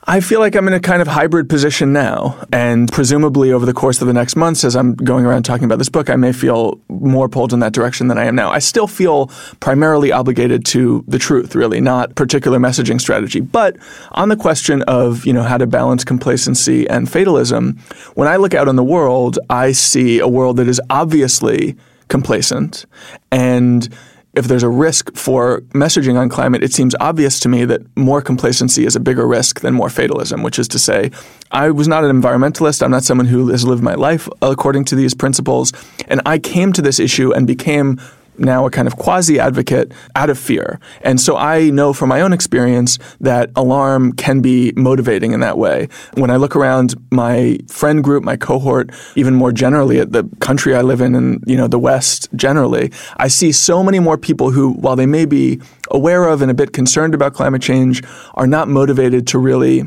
I 0.07 0.21
feel 0.21 0.39
like 0.39 0.55
I'm 0.55 0.69
in 0.69 0.75
a 0.75 0.81
kind 0.81 1.01
of 1.01 1.09
hybrid 1.09 1.49
position 1.49 1.93
now. 1.95 2.45
And 2.53 2.93
presumably 2.93 3.53
over 3.53 3.65
the 3.65 3.73
course 3.73 4.03
of 4.03 4.07
the 4.07 4.13
next 4.13 4.37
months, 4.37 4.63
as 4.63 4.77
I'm 4.77 4.95
going 4.95 5.25
around 5.25 5.45
talking 5.45 5.65
about 5.65 5.79
this 5.79 5.89
book, 5.89 6.11
I 6.11 6.17
may 6.17 6.33
feel 6.33 6.79
more 6.89 7.27
pulled 7.29 7.55
in 7.55 7.61
that 7.61 7.73
direction 7.73 8.09
than 8.09 8.19
I 8.19 8.25
am 8.25 8.35
now. 8.35 8.51
I 8.51 8.59
still 8.59 8.87
feel 8.87 9.29
primarily 9.61 10.13
obligated 10.13 10.67
to 10.67 11.05
the 11.09 11.19
truth, 11.19 11.55
really, 11.55 11.81
not 11.81 12.15
particular 12.17 12.59
messaging 12.59 13.01
strategy. 13.01 13.41
But 13.41 13.79
on 14.13 14.29
the 14.29 14.37
question 14.37 14.83
of, 14.83 15.25
you 15.25 15.33
know, 15.33 15.43
how 15.43 15.57
to 15.57 15.67
balance 15.67 16.05
complacency 16.05 16.87
and 16.89 17.11
fatalism, 17.11 17.79
when 18.15 18.29
I 18.29 18.37
look 18.37 18.53
out 18.53 18.69
in 18.69 18.77
the 18.77 18.85
world, 18.85 19.39
I 19.49 19.73
see 19.73 20.19
a 20.19 20.29
world 20.29 20.59
that 20.59 20.69
is 20.69 20.83
obviously 20.91 21.77
complacent 22.09 22.85
and 23.33 23.89
if 24.37 24.47
there's 24.47 24.63
a 24.63 24.69
risk 24.69 25.15
for 25.15 25.61
messaging 25.73 26.19
on 26.19 26.29
climate, 26.29 26.63
it 26.63 26.73
seems 26.73 26.95
obvious 27.01 27.39
to 27.41 27.49
me 27.49 27.65
that 27.65 27.83
more 27.97 28.21
complacency 28.21 28.85
is 28.85 28.97
a 28.97 29.01
bigger 29.01 29.27
risk 29.27 29.61
than 29.61 29.75
more 29.75 29.89
fatalism, 29.89 30.43
which 30.43 30.59
is 30.59 30.69
to 30.69 30.79
say, 30.79 31.11
I 31.51 31.71
was 31.71 31.89
not 31.89 32.05
an 32.05 32.21
environmentalist. 32.21 32.83
I'm 32.83 32.91
not 32.91 33.05
someone 33.05 33.27
who 33.27 33.49
has 33.49 33.65
lived 33.65 33.83
my 33.83 33.95
life 33.95 34.29
according 34.43 34.85
to 34.87 34.97
these 34.97 35.15
principles. 35.15 35.73
And 36.09 36.21
I 36.27 36.39
came 36.39 36.73
to 36.73 36.83
this 36.83 36.99
issue 36.99 37.33
and 37.33 37.47
became 37.47 38.01
now 38.39 38.67
a 38.67 38.71
kind 38.71 38.89
of 38.89 38.97
quasi 38.97 39.39
advocate 39.39 39.93
out 40.15 40.31
of 40.31 40.39
fear. 40.39 40.81
And 41.03 41.21
so 41.21 41.37
I 41.37 41.71
know 41.71 41.93
from 41.93 42.09
my 42.09 42.21
own 42.21 42.33
experience 42.33 42.99
that 43.21 43.51
alarm 43.57 44.13
can 44.13 44.41
be 44.41 44.73
motivating 44.77 45.33
in 45.33 45.41
that 45.41 45.59
way. 45.59 45.89
When 46.15 46.31
I 46.31 46.37
look 46.37 46.57
around 46.57 46.95
my 47.11 47.59
friend 47.69 48.03
group, 48.03 48.25
my 48.25 48.37
cohort, 48.37 48.91
even 49.15 49.35
more 49.35 49.53
generally 49.53 49.99
at 50.01 50.13
the 50.13 50.25
country 50.41 50.75
I 50.75 50.83
live 50.83 51.01
in 51.01 51.15
and 51.15 51.43
you 51.47 51.57
know 51.57 51.69
the 51.69 51.79
West 51.79 52.29
generally, 52.35 52.91
I 53.17 53.29
see 53.29 53.53
so 53.53 53.83
many 53.83 53.99
more 53.99 54.19
people 54.19 54.51
who, 54.51 54.73
while 54.73 54.97
they 54.97 55.07
may 55.07 55.25
be 55.25 55.61
aware 55.91 56.29
of 56.29 56.43
and 56.43 56.51
a 56.51 56.55
bit 56.55 56.73
concerned 56.73 57.15
about 57.15 57.35
climate 57.35 57.63
change, 57.63 58.03
are 58.35 58.47
not 58.47 58.69
motivated 58.69 59.27
to 59.29 59.39
really 59.39 59.85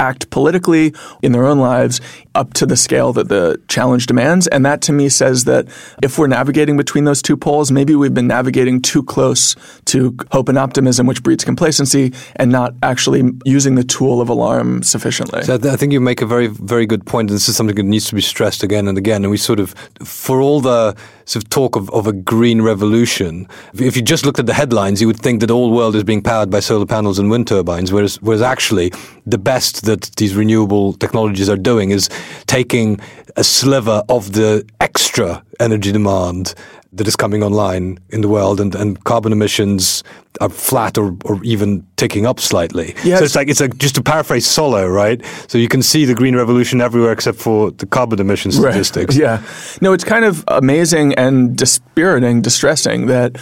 act 0.00 0.30
politically 0.30 0.92
in 1.22 1.32
their 1.32 1.46
own 1.46 1.58
lives 1.58 2.00
up 2.34 2.54
to 2.54 2.66
the 2.66 2.76
scale 2.76 3.12
that 3.12 3.28
the 3.28 3.60
challenge 3.68 4.06
demands. 4.06 4.46
And 4.48 4.64
that 4.64 4.80
to 4.82 4.92
me 4.92 5.08
says 5.08 5.44
that 5.44 5.68
if 6.02 6.18
we're 6.18 6.26
navigating 6.26 6.76
between 6.76 7.04
those 7.04 7.22
two 7.22 7.36
poles, 7.36 7.70
maybe 7.70 7.94
we've 7.94 8.14
been 8.14 8.26
navigating 8.26 8.80
too 8.80 9.02
close 9.02 9.54
to 9.86 10.16
hope 10.32 10.48
and 10.48 10.58
optimism, 10.58 11.06
which 11.06 11.22
breeds 11.22 11.44
complacency, 11.44 12.12
and 12.36 12.50
not 12.50 12.74
actually 12.82 13.22
using 13.44 13.74
the 13.74 13.84
tool 13.84 14.20
of 14.20 14.28
alarm 14.28 14.82
sufficiently. 14.82 15.42
So 15.42 15.54
I 15.54 15.76
think 15.76 15.92
you 15.92 16.00
make 16.00 16.22
a 16.22 16.26
very, 16.26 16.46
very 16.46 16.86
good 16.86 17.04
point. 17.04 17.30
And 17.30 17.36
this 17.36 17.48
is 17.48 17.56
something 17.56 17.76
that 17.76 17.82
needs 17.82 18.06
to 18.08 18.14
be 18.14 18.20
stressed 18.20 18.62
again 18.62 18.88
and 18.88 18.96
again. 18.96 19.22
And 19.24 19.30
we 19.30 19.36
sort 19.36 19.60
of, 19.60 19.74
for 20.02 20.40
all 20.40 20.60
the 20.60 20.96
sort 21.26 21.44
of 21.44 21.50
talk 21.50 21.76
of, 21.76 21.90
of 21.90 22.06
a 22.06 22.12
green 22.12 22.62
revolution, 22.62 23.46
if 23.74 23.96
you 23.96 24.02
just 24.02 24.24
looked 24.24 24.38
at 24.38 24.46
the 24.46 24.54
headlines, 24.54 25.00
you 25.00 25.06
would 25.06 25.20
think 25.20 25.40
that 25.40 25.46
the 25.46 25.56
world 25.56 25.94
is 25.94 26.04
being 26.04 26.22
powered 26.22 26.50
by 26.50 26.60
solar 26.60 26.86
panels 26.86 27.18
and 27.18 27.30
wind 27.30 27.46
turbines, 27.46 27.92
whereas, 27.92 28.16
whereas 28.22 28.42
actually 28.42 28.92
the 29.26 29.38
best 29.38 29.84
that 29.90 30.02
these 30.16 30.34
renewable 30.34 30.92
technologies 30.94 31.48
are 31.48 31.56
doing 31.56 31.90
is 31.90 32.08
taking 32.46 33.00
a 33.36 33.44
sliver 33.44 34.02
of 34.08 34.32
the 34.32 34.64
extra 34.80 35.42
energy 35.58 35.92
demand 35.92 36.54
that 36.92 37.06
is 37.06 37.16
coming 37.16 37.42
online 37.42 37.98
in 38.10 38.20
the 38.20 38.28
world 38.28 38.60
and, 38.60 38.74
and 38.74 39.04
carbon 39.04 39.32
emissions 39.32 40.02
are 40.40 40.48
flat 40.48 40.98
or, 40.98 41.16
or 41.24 41.42
even 41.44 41.86
ticking 41.96 42.26
up 42.26 42.40
slightly. 42.40 42.94
Yes. 43.04 43.18
So 43.18 43.24
it's 43.24 43.36
like 43.36 43.48
it's 43.48 43.60
like 43.60 43.76
just 43.78 43.94
to 43.96 44.02
paraphrase 44.02 44.46
Solow, 44.46 44.92
right? 44.92 45.20
So 45.48 45.58
you 45.58 45.68
can 45.68 45.82
see 45.82 46.04
the 46.04 46.14
green 46.14 46.34
revolution 46.36 46.80
everywhere 46.80 47.12
except 47.12 47.38
for 47.38 47.70
the 47.70 47.86
carbon 47.86 48.20
emission 48.20 48.50
statistics. 48.50 49.16
Right. 49.16 49.22
Yeah. 49.22 49.42
No, 49.80 49.92
it's 49.92 50.04
kind 50.04 50.24
of 50.24 50.44
amazing 50.48 51.14
and 51.14 51.56
dispiriting, 51.56 52.42
distressing 52.42 53.06
that 53.06 53.36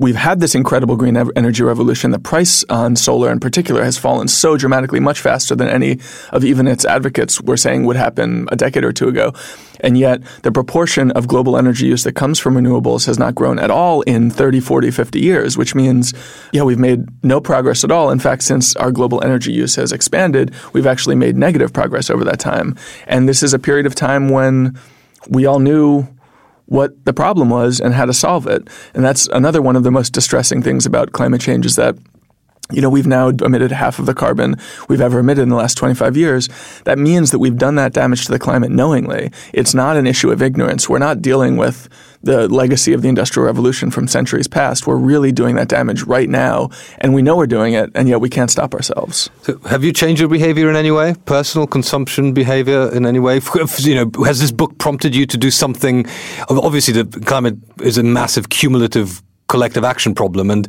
we've 0.00 0.16
had 0.16 0.40
this 0.40 0.54
incredible 0.54 0.96
green 0.96 1.16
energy 1.16 1.62
revolution. 1.62 2.10
The 2.10 2.18
price 2.18 2.64
on 2.68 2.96
solar 2.96 3.30
in 3.30 3.40
particular 3.40 3.82
has 3.84 3.98
fallen 3.98 4.28
so 4.28 4.56
dramatically, 4.56 5.00
much 5.00 5.20
faster 5.20 5.56
than 5.56 5.68
any 5.68 5.98
of 6.30 6.44
even 6.44 6.68
its 6.68 6.84
advocates 6.84 7.40
were 7.40 7.56
saying 7.56 7.84
would 7.84 7.96
happen 7.96 8.48
a 8.50 8.56
decade 8.56 8.84
or 8.84 8.92
two 8.92 9.08
ago. 9.08 9.32
And 9.80 9.96
yet, 9.96 10.22
the 10.42 10.52
proportion 10.52 11.10
of 11.12 11.28
global 11.28 11.56
energy 11.56 11.86
use 11.86 12.04
that 12.04 12.12
comes 12.12 12.38
from 12.38 12.54
renewables 12.54 13.06
has 13.06 13.18
not 13.18 13.34
grown 13.34 13.58
at 13.58 13.70
all 13.70 14.02
in 14.02 14.30
30, 14.30 14.60
40, 14.60 14.90
50 14.90 15.20
years, 15.20 15.56
which 15.56 15.74
means, 15.74 16.12
yeah, 16.52 16.62
we've 16.62 16.78
made 16.78 17.06
no 17.24 17.40
progress 17.40 17.84
at 17.84 17.92
all. 17.92 18.10
In 18.10 18.18
fact, 18.18 18.42
since 18.42 18.74
our 18.76 18.90
global 18.90 19.22
energy 19.22 19.52
use 19.52 19.76
has 19.76 19.92
expanded, 19.92 20.52
we've 20.72 20.86
actually 20.86 21.14
made 21.14 21.36
negative 21.36 21.72
progress 21.72 22.10
over 22.10 22.24
that 22.24 22.40
time. 22.40 22.76
And 23.06 23.28
this 23.28 23.42
is 23.42 23.54
a 23.54 23.58
period 23.58 23.86
of 23.86 23.94
time 23.94 24.28
when 24.28 24.78
we 25.28 25.46
all 25.46 25.60
knew 25.60 26.08
what 26.68 27.04
the 27.06 27.14
problem 27.14 27.48
was 27.48 27.80
and 27.80 27.94
how 27.94 28.04
to 28.04 28.12
solve 28.12 28.46
it. 28.46 28.68
And 28.94 29.04
that's 29.04 29.26
another 29.28 29.62
one 29.62 29.74
of 29.74 29.82
the 29.82 29.90
most 29.90 30.12
distressing 30.12 30.62
things 30.62 30.84
about 30.86 31.12
climate 31.12 31.40
change 31.40 31.64
is 31.64 31.76
that 31.76 31.96
you 32.70 32.82
know, 32.82 32.90
we've 32.90 33.06
now 33.06 33.28
emitted 33.28 33.72
half 33.72 33.98
of 33.98 34.06
the 34.06 34.14
carbon 34.14 34.56
we've 34.88 35.00
ever 35.00 35.18
emitted 35.20 35.42
in 35.42 35.48
the 35.48 35.56
last 35.56 35.76
25 35.76 36.16
years. 36.16 36.48
That 36.84 36.98
means 36.98 37.30
that 37.30 37.38
we've 37.38 37.56
done 37.56 37.76
that 37.76 37.92
damage 37.92 38.26
to 38.26 38.32
the 38.32 38.38
climate 38.38 38.70
knowingly. 38.70 39.32
It's 39.54 39.74
not 39.74 39.96
an 39.96 40.06
issue 40.06 40.30
of 40.30 40.42
ignorance. 40.42 40.88
We're 40.88 40.98
not 40.98 41.22
dealing 41.22 41.56
with 41.56 41.88
the 42.22 42.48
legacy 42.48 42.92
of 42.92 43.00
the 43.00 43.08
Industrial 43.08 43.46
Revolution 43.46 43.90
from 43.90 44.08
centuries 44.08 44.48
past. 44.48 44.86
We're 44.86 44.96
really 44.96 45.32
doing 45.32 45.54
that 45.54 45.68
damage 45.68 46.02
right 46.02 46.28
now, 46.28 46.70
and 46.98 47.14
we 47.14 47.22
know 47.22 47.36
we're 47.36 47.46
doing 47.46 47.74
it, 47.74 47.90
and 47.94 48.08
yet 48.08 48.20
we 48.20 48.28
can't 48.28 48.50
stop 48.50 48.74
ourselves. 48.74 49.30
So 49.42 49.58
have 49.60 49.84
you 49.84 49.92
changed 49.92 50.20
your 50.20 50.28
behavior 50.28 50.68
in 50.68 50.76
any 50.76 50.90
way? 50.90 51.14
Personal 51.24 51.66
consumption 51.66 52.34
behavior 52.34 52.92
in 52.92 53.06
any 53.06 53.18
way? 53.18 53.40
You 53.78 53.94
know, 53.94 54.24
has 54.24 54.40
this 54.40 54.50
book 54.50 54.76
prompted 54.78 55.14
you 55.14 55.24
to 55.26 55.36
do 55.36 55.50
something? 55.50 56.04
Obviously, 56.50 57.02
the 57.02 57.20
climate 57.20 57.56
is 57.80 57.96
a 57.96 58.02
massive 58.02 58.48
cumulative 58.48 59.22
collective 59.48 59.84
action 59.84 60.14
problem 60.14 60.50
and 60.50 60.68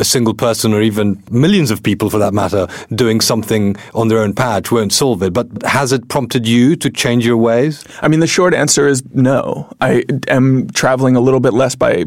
a 0.00 0.04
single 0.04 0.34
person 0.34 0.72
or 0.72 0.80
even 0.80 1.22
millions 1.30 1.70
of 1.70 1.82
people 1.82 2.10
for 2.10 2.18
that 2.18 2.34
matter 2.34 2.66
doing 2.94 3.20
something 3.20 3.76
on 3.94 4.08
their 4.08 4.18
own 4.18 4.34
patch 4.34 4.72
won't 4.72 4.92
solve 4.92 5.22
it. 5.22 5.32
But 5.32 5.46
has 5.64 5.92
it 5.92 6.08
prompted 6.08 6.48
you 6.48 6.76
to 6.76 6.90
change 6.90 7.24
your 7.26 7.36
ways? 7.36 7.84
I 8.00 8.08
mean, 8.08 8.20
the 8.20 8.26
short 8.26 8.54
answer 8.54 8.88
is 8.88 9.02
no. 9.14 9.72
I 9.80 10.04
am 10.28 10.68
traveling 10.70 11.16
a 11.16 11.20
little 11.20 11.40
bit 11.40 11.52
less 11.52 11.74
by 11.74 12.06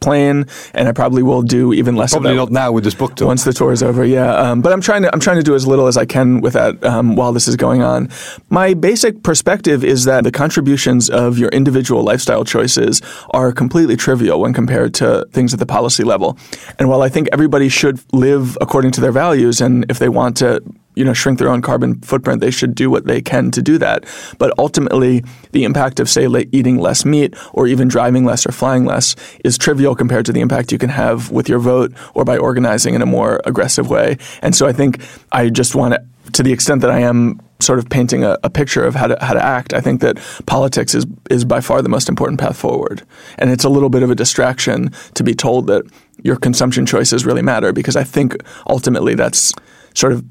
plane, 0.00 0.46
and 0.74 0.88
I 0.88 0.92
probably 0.92 1.22
will 1.22 1.42
do 1.42 1.72
even 1.72 1.96
less. 1.96 2.12
Probably 2.12 2.34
not 2.34 2.50
now 2.50 2.72
with 2.72 2.84
this 2.84 2.94
book 2.94 3.14
tour. 3.14 3.28
Once 3.28 3.44
the 3.44 3.52
tour 3.52 3.72
is 3.72 3.82
over, 3.82 4.04
yeah. 4.04 4.34
Um, 4.34 4.62
but 4.62 4.72
I'm 4.72 4.80
trying 4.80 5.02
to 5.02 5.12
I'm 5.12 5.20
trying 5.20 5.36
to 5.36 5.42
do 5.42 5.54
as 5.54 5.66
little 5.66 5.86
as 5.86 5.96
I 5.96 6.04
can 6.04 6.40
with 6.40 6.54
that 6.54 6.82
um, 6.84 7.16
while 7.16 7.32
this 7.32 7.48
is 7.48 7.56
going 7.56 7.82
on. 7.82 8.08
My 8.50 8.74
basic 8.74 9.22
perspective 9.22 9.84
is 9.84 10.04
that 10.04 10.24
the 10.24 10.32
contributions 10.32 11.08
of 11.08 11.38
your 11.38 11.50
individual 11.50 12.02
lifestyle 12.02 12.44
choices 12.44 13.00
are 13.30 13.52
completely 13.52 13.96
trivial 13.96 14.40
when 14.40 14.52
compared 14.52 14.94
to 14.94 15.26
things 15.32 15.52
at 15.52 15.60
the 15.60 15.66
policy 15.66 16.04
level. 16.04 16.38
And 16.78 16.88
while 16.88 17.02
I 17.02 17.08
think 17.08 17.27
everybody 17.32 17.68
should 17.68 18.00
live 18.12 18.56
according 18.60 18.92
to 18.92 19.00
their 19.00 19.12
values, 19.12 19.60
and 19.60 19.84
if 19.90 19.98
they 19.98 20.08
want 20.08 20.36
to 20.38 20.62
you 20.94 21.04
know 21.04 21.14
shrink 21.14 21.38
their 21.38 21.48
own 21.48 21.62
carbon 21.62 22.00
footprint 22.00 22.40
they 22.40 22.50
should 22.50 22.74
do 22.74 22.90
what 22.90 23.06
they 23.06 23.20
can 23.20 23.50
to 23.52 23.62
do 23.62 23.78
that. 23.78 24.04
But 24.38 24.52
ultimately 24.58 25.24
the 25.52 25.64
impact 25.64 26.00
of 26.00 26.08
say 26.08 26.26
eating 26.26 26.78
less 26.78 27.04
meat 27.04 27.34
or 27.52 27.68
even 27.68 27.86
driving 27.86 28.24
less 28.24 28.44
or 28.44 28.52
flying 28.52 28.84
less 28.84 29.14
is 29.44 29.56
trivial 29.56 29.94
compared 29.94 30.26
to 30.26 30.32
the 30.32 30.40
impact 30.40 30.72
you 30.72 30.78
can 30.78 30.90
have 30.90 31.30
with 31.30 31.48
your 31.48 31.60
vote 31.60 31.92
or 32.14 32.24
by 32.24 32.36
organizing 32.36 32.94
in 32.94 33.02
a 33.02 33.06
more 33.06 33.40
aggressive 33.44 33.88
way. 33.88 34.18
And 34.42 34.56
so 34.56 34.66
i 34.66 34.72
think 34.72 35.00
i 35.30 35.48
just 35.48 35.74
want 35.74 35.94
to 35.94 36.02
to 36.32 36.42
the 36.42 36.52
extent 36.52 36.82
that 36.82 36.90
I 36.90 37.00
am 37.00 37.40
sort 37.60 37.78
of 37.78 37.88
painting 37.88 38.24
a, 38.24 38.38
a, 38.44 38.50
picture 38.50 38.84
of 38.84 38.94
how 38.94 39.08
to 39.08 39.18
how 39.20 39.34
to 39.34 39.44
act, 39.44 39.74
I 39.74 39.80
think 39.80 40.00
that 40.00 40.18
politics 40.46 40.94
is 40.94 41.06
is 41.30 41.44
by 41.44 41.60
far 41.60 41.82
the 41.82 41.88
most 41.88 42.08
important 42.08 42.40
path 42.40 42.56
forward. 42.56 43.02
And 43.38 43.50
it's 43.50 43.64
a 43.64 43.68
little 43.68 43.88
bit 43.88 44.02
of 44.02 44.10
a 44.10 44.14
distraction 44.14 44.90
to 45.14 45.24
be 45.24 45.34
told 45.34 45.66
that 45.66 45.84
your 46.22 46.36
consumption 46.36 46.86
choices 46.86 47.24
really 47.24 47.42
matter 47.42 47.72
because 47.72 47.96
I 47.96 48.04
think 48.04 48.36
ultimately 48.66 49.14
that's 49.14 49.52
sort 49.94 50.12
of 50.12 50.24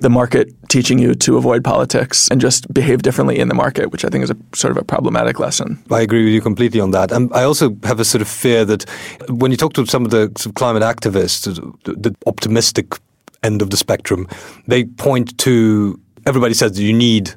the 0.00 0.10
market 0.10 0.52
teaching 0.68 0.98
you 0.98 1.14
to 1.14 1.38
avoid 1.38 1.64
politics 1.64 2.28
and 2.28 2.38
just 2.38 2.72
behave 2.72 3.00
differently 3.00 3.38
in 3.38 3.48
the 3.48 3.54
market, 3.54 3.90
which 3.92 4.04
I 4.04 4.08
think 4.08 4.24
is 4.24 4.30
a 4.30 4.36
sort 4.54 4.70
of 4.70 4.76
a 4.76 4.84
problematic 4.84 5.38
lesson. 5.38 5.82
I 5.90 6.02
agree 6.02 6.24
with 6.24 6.34
you 6.34 6.42
completely 6.42 6.80
on 6.80 6.90
that. 6.90 7.10
And 7.12 7.32
I 7.32 7.44
also 7.44 7.74
have 7.84 7.98
a 7.98 8.04
sort 8.04 8.20
of 8.20 8.28
fear 8.28 8.66
that 8.66 8.84
when 9.30 9.50
you 9.50 9.56
talk 9.56 9.72
to 9.74 9.86
some 9.86 10.04
of 10.04 10.10
the 10.10 10.28
climate 10.54 10.82
activists, 10.82 11.44
the 11.84 12.14
optimistic 12.26 12.92
end 13.42 13.62
of 13.62 13.70
the 13.70 13.76
spectrum. 13.76 14.26
They 14.66 14.84
point 14.84 15.38
to 15.38 15.98
everybody 16.26 16.54
says 16.54 16.78
you 16.78 16.92
need 16.92 17.34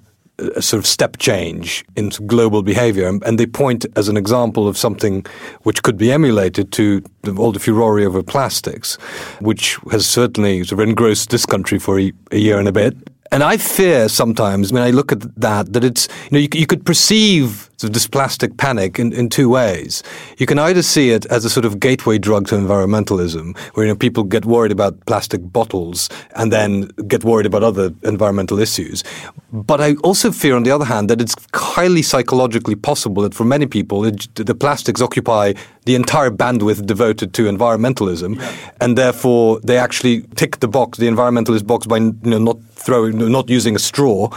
a 0.55 0.62
sort 0.62 0.79
of 0.79 0.88
step 0.88 1.17
change 1.17 1.86
in 1.96 2.10
global 2.25 2.63
behavior. 2.63 3.08
And 3.08 3.39
they 3.39 3.46
point 3.46 3.86
as 3.96 4.08
an 4.08 4.17
example 4.17 4.67
of 4.67 4.77
something 4.77 5.25
which 5.63 5.84
could 5.84 5.98
be 5.98 6.12
emulated 6.12 6.72
to 6.74 7.03
all 7.38 7.51
the 7.51 7.60
furore 7.60 8.00
over 8.00 8.24
plastics, 8.24 8.96
which 9.39 9.77
has 9.91 10.05
certainly 10.08 10.63
sort 10.63 10.81
of 10.81 10.88
engrossed 10.88 11.29
this 11.29 11.46
country 11.46 11.79
for 11.79 12.00
a, 12.00 12.12
a 12.31 12.38
year 12.38 12.60
and 12.60 12.67
a 12.67 12.72
bit. 12.72 12.96
And 13.31 13.43
I 13.43 13.58
fear 13.58 14.10
sometimes 14.10 14.74
when 14.74 14.81
I 14.81 14.89
look 14.89 15.12
at 15.12 15.19
that 15.39 15.74
that 15.74 15.84
it's 15.84 16.08
you 16.25 16.31
know 16.31 16.39
you, 16.39 16.50
you 16.53 16.65
could 16.65 16.86
perceive 16.86 17.68
this 17.88 18.07
plastic 18.07 18.57
panic 18.57 19.00
in, 19.00 19.13
in 19.13 19.29
two 19.29 19.50
ways. 19.50 20.03
You 20.38 20.45
can 20.45 20.59
either 20.59 20.81
see 20.81 21.12
it 21.12 21.25
as 21.27 21.45
a 21.45 21.50
sort 21.50 21.65
of 21.65 21.79
gateway 21.79 22.17
drug 22.17 22.48
to 22.48 22.55
environmentalism, 22.55 23.57
where 23.74 23.86
you 23.86 23.91
know 23.91 23.98
people 23.98 24.24
get 24.24 24.45
worried 24.45 24.71
about 24.71 25.05
plastic 25.05 25.41
bottles 25.41 26.09
and 26.36 26.51
then 26.51 26.88
get 27.07 27.24
worried 27.24 27.45
about 27.45 27.63
other 27.63 27.93
environmental 28.03 28.59
issues. 28.59 29.03
But 29.51 29.81
I 29.81 29.95
also 30.03 30.31
fear, 30.31 30.55
on 30.55 30.63
the 30.63 30.71
other 30.71 30.86
hand, 30.86 31.09
that 31.09 31.21
it's 31.21 31.36
highly 31.53 32.01
psychologically 32.01 32.75
possible 32.75 33.24
that 33.24 33.33
for 33.33 33.45
many 33.45 33.65
people 33.65 34.05
it, 34.05 34.27
the 34.36 34.55
plastics 34.55 35.01
occupy 35.01 35.53
the 35.86 35.95
entire 35.95 36.29
bandwidth 36.29 36.86
devoted 36.86 37.33
to 37.33 37.43
environmentalism, 37.43 38.36
yeah. 38.36 38.71
and 38.81 38.98
therefore 38.98 39.59
they 39.62 39.77
actually 39.77 40.21
tick 40.36 40.59
the 40.59 40.67
box, 40.67 40.98
the 40.98 41.07
environmentalist 41.07 41.65
box, 41.65 41.88
by 41.88 41.98
you 41.98 42.13
know, 42.24 42.39
not 42.39 42.57
throwing, 42.74 43.31
not 43.31 43.50
using 43.50 43.75
a 43.75 43.79
straw 43.79 44.29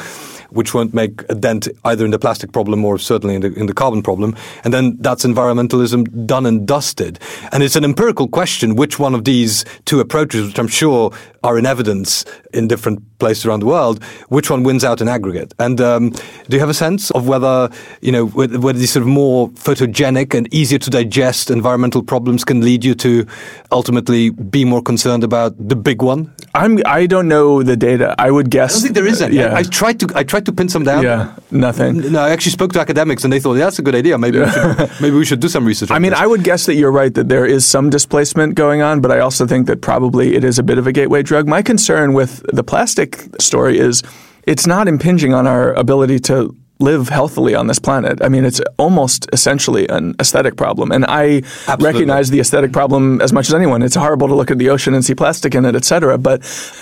which 0.52 0.74
won't 0.74 0.94
make 0.94 1.22
a 1.28 1.34
dent 1.34 1.68
either 1.84 2.04
in 2.04 2.10
the 2.10 2.18
plastic 2.18 2.52
problem 2.52 2.84
or 2.84 2.98
certainly 2.98 3.34
in 3.34 3.42
the, 3.42 3.52
in 3.54 3.66
the 3.66 3.74
carbon 3.74 4.02
problem. 4.02 4.36
And 4.64 4.72
then 4.72 4.96
that's 5.00 5.24
environmentalism 5.24 6.26
done 6.26 6.46
and 6.46 6.66
dusted. 6.66 7.18
And 7.52 7.62
it's 7.62 7.76
an 7.76 7.84
empirical 7.84 8.28
question 8.28 8.76
which 8.76 8.98
one 8.98 9.14
of 9.14 9.24
these 9.24 9.64
two 9.84 10.00
approaches, 10.00 10.48
which 10.48 10.58
I'm 10.58 10.68
sure 10.68 11.12
are 11.44 11.58
in 11.58 11.66
evidence 11.66 12.24
in 12.52 12.68
different 12.68 13.02
places 13.18 13.46
around 13.46 13.60
the 13.60 13.66
world, 13.66 14.02
which 14.28 14.50
one 14.50 14.62
wins 14.62 14.84
out 14.84 15.00
in 15.00 15.08
aggregate? 15.08 15.54
And 15.58 15.80
um, 15.80 16.10
do 16.10 16.56
you 16.56 16.60
have 16.60 16.68
a 16.68 16.74
sense 16.74 17.10
of 17.12 17.28
whether, 17.28 17.70
you 18.00 18.12
know, 18.12 18.26
whether, 18.26 18.60
whether 18.60 18.78
these 18.78 18.92
sort 18.92 19.02
of 19.02 19.08
more 19.08 19.48
photogenic 19.50 20.34
and 20.34 20.52
easier 20.52 20.78
to 20.78 20.90
digest 20.90 21.50
environmental 21.50 22.02
problems 22.02 22.44
can 22.44 22.60
lead 22.60 22.84
you 22.84 22.94
to 22.96 23.26
ultimately 23.70 24.30
be 24.30 24.64
more 24.64 24.82
concerned 24.82 25.24
about 25.24 25.54
the 25.56 25.76
big 25.76 26.02
one? 26.02 26.32
I'm, 26.54 26.78
I 26.84 27.06
don't 27.06 27.28
know 27.28 27.62
the 27.62 27.76
data. 27.76 28.14
I 28.18 28.30
would 28.30 28.50
guess. 28.50 28.72
I 28.72 28.74
don't 28.74 28.82
think 28.82 28.94
there 28.94 29.06
is 29.06 29.22
any. 29.22 29.36
Yeah. 29.36 29.54
I, 29.54 29.58
I 29.58 29.62
tried 29.62 30.00
to, 30.00 30.08
I 30.14 30.22
tried 30.22 30.46
to 30.46 30.52
pin 30.52 30.68
some 30.68 30.84
down. 30.84 31.02
Yeah, 31.02 31.34
nothing. 31.50 32.12
No, 32.12 32.20
I 32.20 32.30
actually 32.30 32.52
spoke 32.52 32.72
to 32.74 32.80
academics 32.80 33.24
and 33.24 33.32
they 33.32 33.40
thought, 33.40 33.54
yeah, 33.54 33.64
that's 33.64 33.78
a 33.78 33.82
good 33.82 33.94
idea. 33.94 34.18
Maybe, 34.18 34.38
we, 34.38 34.50
should, 34.50 34.90
maybe 35.00 35.16
we 35.16 35.24
should 35.24 35.40
do 35.40 35.48
some 35.48 35.64
research. 35.64 35.90
I 35.90 35.98
mean, 35.98 36.10
this. 36.10 36.20
I 36.20 36.26
would 36.26 36.44
guess 36.44 36.66
that 36.66 36.74
you're 36.74 36.92
right 36.92 37.12
that 37.14 37.28
there 37.28 37.46
is 37.46 37.64
some 37.64 37.88
displacement 37.88 38.54
going 38.54 38.82
on, 38.82 39.00
but 39.00 39.10
I 39.10 39.20
also 39.20 39.46
think 39.46 39.66
that 39.68 39.80
probably 39.80 40.34
it 40.34 40.44
is 40.44 40.58
a 40.58 40.62
bit 40.62 40.78
of 40.78 40.86
a 40.86 40.92
gateway 40.92 41.22
drug. 41.32 41.48
My 41.48 41.62
concern 41.62 42.12
with 42.12 42.44
the 42.52 42.62
plastic 42.62 43.24
story 43.40 43.78
is 43.78 44.02
it's 44.42 44.66
not 44.66 44.86
impinging 44.86 45.32
on 45.32 45.46
our 45.46 45.72
ability 45.72 46.18
to 46.28 46.54
live 46.82 47.08
healthily 47.08 47.54
on 47.54 47.66
this 47.68 47.78
planet. 47.78 48.20
I 48.22 48.28
mean, 48.28 48.44
it's 48.44 48.60
almost 48.78 49.28
essentially 49.32 49.88
an 49.88 50.14
aesthetic 50.20 50.56
problem. 50.56 50.92
And 50.92 51.04
I 51.06 51.38
Absolutely. 51.38 51.86
recognize 51.86 52.30
the 52.30 52.40
aesthetic 52.40 52.72
problem 52.72 53.20
as 53.20 53.32
much 53.32 53.48
as 53.48 53.54
anyone. 53.54 53.82
It's 53.82 53.94
horrible 53.94 54.28
to 54.28 54.34
look 54.34 54.50
at 54.50 54.58
the 54.58 54.68
ocean 54.68 54.94
and 54.94 55.04
see 55.04 55.14
plastic 55.14 55.54
in 55.54 55.64
it, 55.64 55.74
et 55.74 55.84
cetera. 55.84 56.18
But 56.18 56.40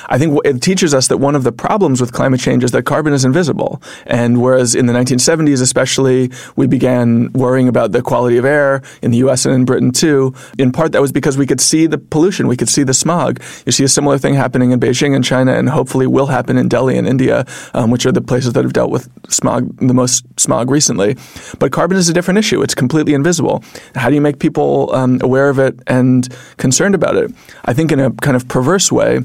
I 0.09 0.19
think 0.19 0.39
it 0.45 0.61
teaches 0.63 0.95
us 0.95 1.09
that 1.09 1.19
one 1.19 1.37
of 1.37 1.45
the 1.45 1.53
problems 1.53 2.01
with 2.01 2.13
climate 2.13 2.41
change 2.41 2.65
is 2.65 2.71
that 2.73 2.85
carbon 2.85 3.13
is 3.13 3.25
invisible. 3.25 3.83
And 4.07 4.41
whereas 4.41 4.75
in 4.75 4.87
the 4.87 4.93
1970s, 4.93 5.61
especially, 5.61 6.31
we 6.57 6.67
began 6.67 7.33
worrying 7.33 7.69
about 7.69 7.93
the 7.93 8.03
quality 8.03 8.39
of 8.39 8.45
air 8.45 8.83
in 9.03 9.11
the 9.11 9.19
US 9.19 9.45
and 9.45 9.55
in 9.55 9.65
Britain 9.65 9.93
too, 9.93 10.35
in 10.59 10.73
part 10.73 10.93
that 10.93 11.01
was 11.01 11.13
because 11.13 11.37
we 11.37 11.47
could 11.47 11.61
see 11.61 11.87
the 11.87 11.99
pollution, 11.99 12.49
we 12.49 12.57
could 12.57 12.69
see 12.69 12.83
the 12.83 12.95
smog. 12.95 13.43
You 13.67 13.73
see 13.73 13.85
a 13.85 13.89
similar 13.89 14.19
thing 14.19 14.35
happening 14.35 14.71
in 14.71 14.81
Beijing 14.81 15.15
and 15.15 15.25
China, 15.25 15.53
and 15.53 15.69
hopefully 15.69 16.07
will 16.07 16.27
happen 16.27 16.57
in 16.57 16.69
Delhi 16.69 16.97
and 16.97 17.07
India, 17.07 17.45
um, 17.75 17.91
which 17.91 18.07
are 18.07 18.13
the 18.13 18.21
places 18.21 18.55
that 18.55 18.65
have 18.65 18.73
dealt 18.73 18.91
with 18.91 19.09
smog 19.31 19.81
the 19.91 19.95
most 19.95 20.25
smog 20.39 20.71
recently. 20.71 21.17
But 21.59 21.73
carbon 21.73 21.97
is 21.97 22.09
a 22.09 22.13
different 22.13 22.39
issue. 22.39 22.63
It's 22.63 22.75
completely 22.75 23.15
invisible. 23.15 23.63
How 23.95 24.09
do 24.09 24.15
you 24.15 24.21
make 24.21 24.39
people 24.39 24.95
um, 24.95 25.19
aware 25.21 25.51
of 25.51 25.59
it 25.59 25.79
and 25.87 26.29
concerned 26.57 26.95
about 26.95 27.17
it? 27.17 27.31
I 27.65 27.75
think 27.75 27.93
in 27.93 28.01
a 28.01 28.11
kind 28.11 28.37
of 28.37 28.49
perverse 28.49 28.91
way, 28.93 29.21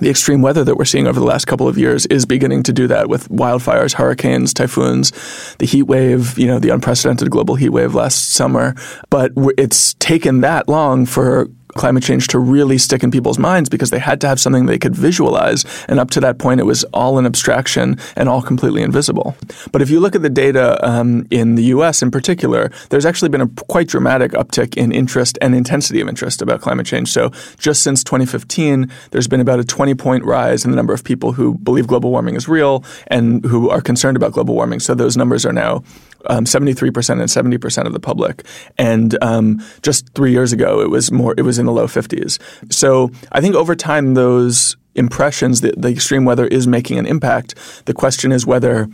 the 0.00 0.08
extreme 0.08 0.40
weather 0.40 0.64
that 0.64 0.76
we're 0.76 0.86
seeing 0.86 1.06
over 1.06 1.20
the 1.20 1.26
last 1.26 1.46
couple 1.46 1.68
of 1.68 1.76
years 1.76 2.06
is 2.06 2.24
beginning 2.24 2.62
to 2.62 2.72
do 2.72 2.86
that 2.86 3.08
with 3.08 3.28
wildfires, 3.28 3.94
hurricanes, 3.94 4.54
typhoons, 4.54 5.12
the 5.58 5.66
heat 5.66 5.82
wave, 5.82 6.38
you 6.38 6.46
know, 6.46 6.58
the 6.58 6.70
unprecedented 6.70 7.30
global 7.30 7.54
heat 7.54 7.68
wave 7.68 7.94
last 7.94 8.30
summer. 8.30 8.74
But 9.10 9.32
it's 9.58 9.94
taken 9.94 10.40
that 10.40 10.68
long 10.68 11.04
for 11.04 11.48
climate 11.80 12.02
change 12.02 12.28
to 12.28 12.38
really 12.38 12.76
stick 12.76 13.02
in 13.02 13.10
people's 13.10 13.38
minds 13.38 13.70
because 13.70 13.88
they 13.88 13.98
had 13.98 14.20
to 14.20 14.28
have 14.28 14.38
something 14.38 14.66
they 14.66 14.78
could 14.78 14.94
visualize. 14.94 15.64
And 15.88 15.98
up 15.98 16.10
to 16.10 16.20
that 16.20 16.38
point, 16.38 16.60
it 16.60 16.64
was 16.64 16.84
all 16.92 17.18
an 17.18 17.24
abstraction 17.24 17.96
and 18.16 18.28
all 18.28 18.42
completely 18.42 18.82
invisible. 18.82 19.34
But 19.72 19.80
if 19.80 19.88
you 19.88 19.98
look 19.98 20.14
at 20.14 20.20
the 20.20 20.28
data 20.28 20.78
um, 20.86 21.26
in 21.30 21.54
the 21.54 21.64
US 21.74 22.02
in 22.02 22.10
particular, 22.10 22.70
there's 22.90 23.06
actually 23.06 23.30
been 23.30 23.40
a 23.40 23.48
quite 23.68 23.88
dramatic 23.88 24.32
uptick 24.32 24.76
in 24.76 24.92
interest 24.92 25.38
and 25.40 25.54
intensity 25.54 26.02
of 26.02 26.08
interest 26.08 26.42
about 26.42 26.60
climate 26.60 26.86
change. 26.86 27.10
So 27.10 27.30
just 27.58 27.82
since 27.82 28.04
2015, 28.04 28.90
there's 29.12 29.26
been 29.26 29.40
about 29.40 29.58
a 29.58 29.64
20 29.64 29.94
point 29.94 30.24
rise 30.24 30.66
in 30.66 30.70
the 30.70 30.76
number 30.76 30.92
of 30.92 31.02
people 31.02 31.32
who 31.32 31.54
believe 31.54 31.86
global 31.86 32.10
warming 32.10 32.36
is 32.36 32.46
real 32.46 32.84
and 33.06 33.42
who 33.46 33.70
are 33.70 33.80
concerned 33.80 34.18
about 34.18 34.32
global 34.32 34.54
warming. 34.54 34.80
So 34.80 34.94
those 34.94 35.16
numbers 35.16 35.46
are 35.46 35.52
now 35.54 35.82
um, 36.26 36.44
73% 36.44 37.20
and 37.20 37.22
70% 37.22 37.86
of 37.86 37.92
the 37.92 38.00
public. 38.00 38.44
And 38.78 39.16
um, 39.22 39.62
just 39.82 40.12
three 40.14 40.32
years 40.32 40.52
ago, 40.52 40.80
it 40.80 40.90
was 40.90 41.10
more, 41.10 41.34
it 41.36 41.42
was 41.42 41.58
in 41.58 41.66
the 41.70 41.80
low 41.80 41.86
50s. 41.86 42.38
So 42.72 43.10
I 43.32 43.40
think 43.40 43.54
over 43.54 43.74
time, 43.74 44.14
those 44.14 44.76
impressions 44.94 45.60
that 45.60 45.80
the 45.80 45.88
extreme 45.88 46.24
weather 46.24 46.46
is 46.46 46.66
making 46.66 46.98
an 46.98 47.06
impact. 47.06 47.54
The 47.86 47.94
question 47.94 48.32
is 48.32 48.46
whether 48.46 48.88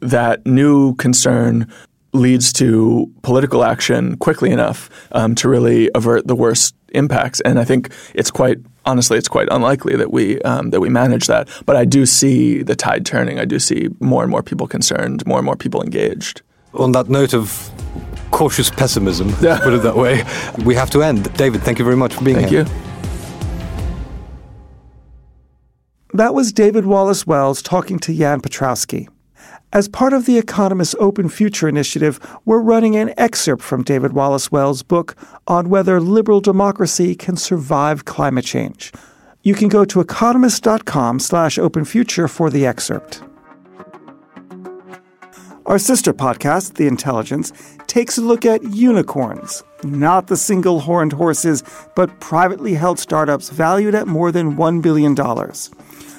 that 0.00 0.44
new 0.46 0.94
concern 0.96 1.70
leads 2.12 2.52
to 2.54 3.12
political 3.22 3.62
action 3.62 4.16
quickly 4.16 4.50
enough 4.50 4.88
um, 5.12 5.34
to 5.34 5.48
really 5.48 5.90
avert 5.94 6.26
the 6.26 6.34
worst 6.34 6.74
impacts. 6.94 7.40
And 7.42 7.58
I 7.58 7.64
think 7.64 7.92
it's 8.14 8.30
quite 8.30 8.58
honestly, 8.86 9.18
it's 9.18 9.28
quite 9.28 9.48
unlikely 9.50 9.96
that 9.96 10.12
we 10.12 10.40
um, 10.42 10.70
that 10.70 10.80
we 10.80 10.88
manage 10.88 11.26
that. 11.26 11.48
But 11.66 11.76
I 11.76 11.84
do 11.84 12.06
see 12.06 12.62
the 12.62 12.76
tide 12.76 13.04
turning. 13.04 13.38
I 13.38 13.44
do 13.44 13.58
see 13.58 13.88
more 14.00 14.22
and 14.22 14.30
more 14.30 14.42
people 14.42 14.66
concerned, 14.66 15.26
more 15.26 15.38
and 15.38 15.44
more 15.44 15.56
people 15.56 15.82
engaged 15.82 16.42
on 16.74 16.92
that 16.92 17.08
note 17.08 17.34
of 17.34 17.70
cautious 18.30 18.70
pessimism, 18.70 19.28
yeah. 19.40 19.58
put 19.58 19.72
it 19.72 19.82
that 19.82 19.96
way, 19.96 20.24
we 20.64 20.74
have 20.74 20.90
to 20.90 21.02
end. 21.02 21.32
David, 21.34 21.62
thank 21.62 21.78
you 21.78 21.84
very 21.84 21.96
much 21.96 22.14
for 22.14 22.24
being 22.24 22.36
thank 22.36 22.50
here. 22.50 22.64
Thank 22.64 22.82
you. 22.82 22.86
That 26.14 26.32
was 26.32 26.52
David 26.52 26.86
Wallace 26.86 27.26
Wells 27.26 27.60
talking 27.60 27.98
to 27.98 28.16
Jan 28.16 28.40
Piotrowski. 28.40 29.08
As 29.72 29.88
part 29.88 30.14
of 30.14 30.24
the 30.24 30.38
Economist 30.38 30.94
Open 30.98 31.28
Future 31.28 31.68
Initiative, 31.68 32.18
we're 32.46 32.60
running 32.60 32.96
an 32.96 33.12
excerpt 33.18 33.62
from 33.62 33.82
David 33.82 34.14
Wallace 34.14 34.50
Wells' 34.50 34.82
book 34.82 35.16
on 35.46 35.68
whether 35.68 36.00
liberal 36.00 36.40
democracy 36.40 37.14
can 37.14 37.36
survive 37.36 38.06
climate 38.06 38.46
change. 38.46 38.92
You 39.42 39.54
can 39.54 39.68
go 39.68 39.84
to 39.84 40.00
economist.com 40.00 41.18
slash 41.18 41.58
openfuture 41.58 42.30
for 42.30 42.48
the 42.48 42.64
excerpt. 42.64 43.22
Our 45.66 45.80
sister 45.80 46.14
podcast, 46.14 46.74
The 46.74 46.86
Intelligence, 46.86 47.52
takes 47.88 48.16
a 48.16 48.22
look 48.22 48.46
at 48.46 48.62
unicorns, 48.62 49.64
not 49.82 50.28
the 50.28 50.36
single 50.36 50.78
horned 50.78 51.12
horses, 51.12 51.64
but 51.96 52.20
privately 52.20 52.74
held 52.74 53.00
startups 53.00 53.50
valued 53.50 53.96
at 53.96 54.06
more 54.06 54.30
than 54.30 54.56
$1 54.56 54.80
billion. 54.80 55.18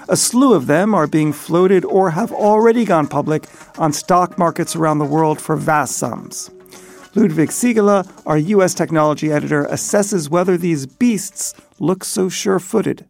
A 0.09 0.17
slew 0.17 0.53
of 0.53 0.67
them 0.67 0.93
are 0.93 1.07
being 1.07 1.31
floated 1.31 1.85
or 1.85 2.09
have 2.09 2.33
already 2.33 2.83
gone 2.83 3.07
public 3.07 3.45
on 3.77 3.93
stock 3.93 4.37
markets 4.37 4.75
around 4.75 4.99
the 4.99 5.05
world 5.05 5.39
for 5.39 5.55
vast 5.55 5.95
sums. 5.95 6.51
Ludwig 7.15 7.49
Siegele, 7.49 8.05
our 8.25 8.37
U.S. 8.37 8.73
technology 8.73 9.31
editor, 9.31 9.63
assesses 9.63 10.29
whether 10.29 10.57
these 10.57 10.85
beasts 10.85 11.53
look 11.79 12.03
so 12.03 12.27
sure 12.27 12.59
footed 12.59 13.05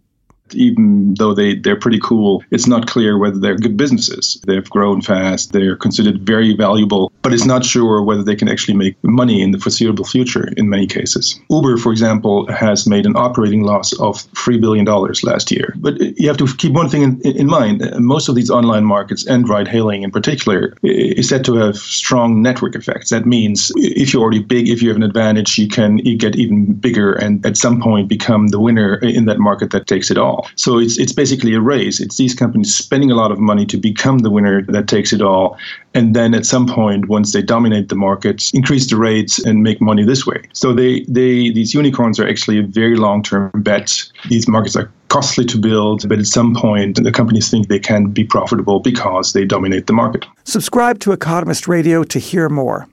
even 0.53 1.13
though 1.15 1.33
they, 1.33 1.55
they're 1.55 1.79
pretty 1.79 1.99
cool, 2.01 2.43
it's 2.51 2.67
not 2.67 2.87
clear 2.87 3.17
whether 3.17 3.37
they're 3.37 3.55
good 3.55 3.77
businesses. 3.77 4.39
They've 4.45 4.69
grown 4.69 5.01
fast, 5.01 5.53
they're 5.53 5.75
considered 5.75 6.21
very 6.21 6.55
valuable, 6.55 7.11
but 7.21 7.33
it's 7.33 7.45
not 7.45 7.65
sure 7.65 8.01
whether 8.01 8.23
they 8.23 8.35
can 8.35 8.49
actually 8.49 8.75
make 8.75 8.95
money 9.03 9.41
in 9.41 9.51
the 9.51 9.59
foreseeable 9.59 10.05
future 10.05 10.49
in 10.57 10.69
many 10.69 10.87
cases. 10.87 11.39
Uber, 11.49 11.77
for 11.77 11.91
example, 11.91 12.51
has 12.51 12.87
made 12.87 13.05
an 13.05 13.15
operating 13.15 13.63
loss 13.63 13.93
of 13.99 14.15
$3 14.33 14.59
billion 14.59 14.85
last 15.23 15.51
year. 15.51 15.73
But 15.77 15.99
you 15.99 16.27
have 16.27 16.37
to 16.37 16.47
keep 16.55 16.73
one 16.73 16.89
thing 16.89 17.01
in, 17.01 17.21
in 17.21 17.47
mind 17.47 17.81
most 17.99 18.29
of 18.29 18.35
these 18.35 18.49
online 18.49 18.85
markets, 18.85 19.25
and 19.25 19.47
ride 19.47 19.67
hailing 19.67 20.03
in 20.03 20.11
particular, 20.11 20.73
is 20.83 21.29
said 21.29 21.43
to 21.45 21.55
have 21.55 21.77
strong 21.77 22.41
network 22.41 22.75
effects. 22.75 23.09
That 23.09 23.25
means 23.25 23.71
if 23.75 24.13
you're 24.13 24.21
already 24.21 24.43
big, 24.43 24.69
if 24.69 24.81
you 24.81 24.89
have 24.89 24.97
an 24.97 25.03
advantage, 25.03 25.57
you 25.57 25.67
can 25.67 25.99
you 25.99 26.17
get 26.17 26.35
even 26.35 26.73
bigger 26.73 27.13
and 27.13 27.45
at 27.45 27.57
some 27.57 27.81
point 27.81 28.07
become 28.07 28.47
the 28.47 28.59
winner 28.59 28.95
in 28.95 29.25
that 29.25 29.39
market 29.39 29.71
that 29.71 29.87
takes 29.87 30.09
it 30.09 30.17
all. 30.17 30.36
All. 30.37 30.49
So 30.55 30.79
it's 30.79 30.97
it's 30.97 31.13
basically 31.13 31.53
a 31.53 31.61
race. 31.61 31.99
It's 31.99 32.17
these 32.17 32.33
companies 32.33 32.75
spending 32.75 33.11
a 33.11 33.15
lot 33.15 33.31
of 33.31 33.39
money 33.39 33.65
to 33.65 33.77
become 33.77 34.19
the 34.19 34.29
winner 34.29 34.61
that 34.63 34.87
takes 34.87 35.13
it 35.13 35.21
all, 35.21 35.57
and 35.93 36.15
then 36.15 36.33
at 36.33 36.45
some 36.45 36.67
point, 36.67 37.07
once 37.07 37.33
they 37.33 37.41
dominate 37.41 37.89
the 37.89 37.95
markets, 37.95 38.51
increase 38.53 38.89
the 38.89 38.97
rates 38.97 39.39
and 39.39 39.63
make 39.63 39.81
money 39.81 40.03
this 40.03 40.25
way. 40.25 40.41
So 40.53 40.73
they 40.73 41.01
they 41.01 41.49
these 41.49 41.73
unicorns 41.73 42.19
are 42.19 42.27
actually 42.27 42.59
a 42.59 42.63
very 42.63 42.95
long 42.95 43.23
term 43.23 43.51
bet. 43.55 44.03
These 44.29 44.47
markets 44.47 44.75
are 44.75 44.91
costly 45.09 45.45
to 45.45 45.57
build, 45.57 46.07
but 46.09 46.19
at 46.19 46.25
some 46.25 46.53
point, 46.53 47.01
the 47.01 47.11
companies 47.11 47.49
think 47.49 47.67
they 47.67 47.79
can 47.79 48.07
be 48.11 48.23
profitable 48.23 48.79
because 48.79 49.33
they 49.33 49.45
dominate 49.45 49.87
the 49.87 49.93
market. 49.93 50.25
Subscribe 50.43 50.99
to 50.99 51.11
Economist 51.13 51.67
Radio 51.67 52.03
to 52.03 52.19
hear 52.19 52.49
more. 52.49 52.87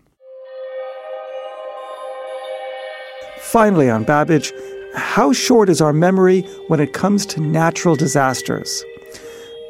Finally, 3.40 3.90
on 3.90 4.04
Babbage, 4.04 4.52
how 4.94 5.32
short 5.32 5.68
is 5.68 5.80
our 5.80 5.92
memory 5.92 6.42
when 6.68 6.80
it 6.80 6.92
comes 6.92 7.26
to 7.26 7.40
natural 7.40 7.96
disasters? 7.96 8.84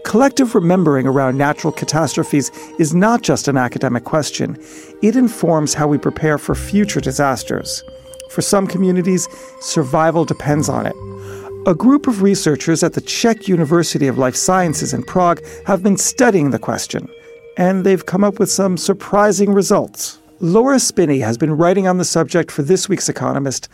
Collective 0.04 0.54
remembering 0.54 1.06
around 1.06 1.38
natural 1.38 1.72
catastrophes 1.72 2.50
is 2.78 2.94
not 2.94 3.22
just 3.22 3.48
an 3.48 3.56
academic 3.56 4.04
question, 4.04 4.56
it 5.02 5.16
informs 5.16 5.72
how 5.72 5.88
we 5.88 5.96
prepare 5.96 6.36
for 6.36 6.54
future 6.54 7.00
disasters. 7.00 7.82
For 8.30 8.42
some 8.42 8.66
communities, 8.66 9.28
survival 9.60 10.24
depends 10.24 10.68
on 10.68 10.86
it. 10.86 10.94
A 11.66 11.74
group 11.74 12.06
of 12.06 12.20
researchers 12.20 12.82
at 12.82 12.92
the 12.92 13.00
Czech 13.00 13.48
University 13.48 14.06
of 14.06 14.18
Life 14.18 14.36
Sciences 14.36 14.92
in 14.92 15.02
Prague 15.02 15.40
have 15.66 15.82
been 15.82 15.96
studying 15.96 16.50
the 16.50 16.58
question, 16.58 17.08
and 17.56 17.84
they've 17.84 18.04
come 18.04 18.24
up 18.24 18.38
with 18.38 18.50
some 18.50 18.76
surprising 18.76 19.54
results. 19.54 20.18
Laura 20.40 20.78
Spinney 20.78 21.20
has 21.20 21.38
been 21.38 21.56
writing 21.56 21.86
on 21.86 21.96
the 21.96 22.04
subject 22.04 22.50
for 22.50 22.62
this 22.62 22.88
week's 22.88 23.08
Economist. 23.08 23.70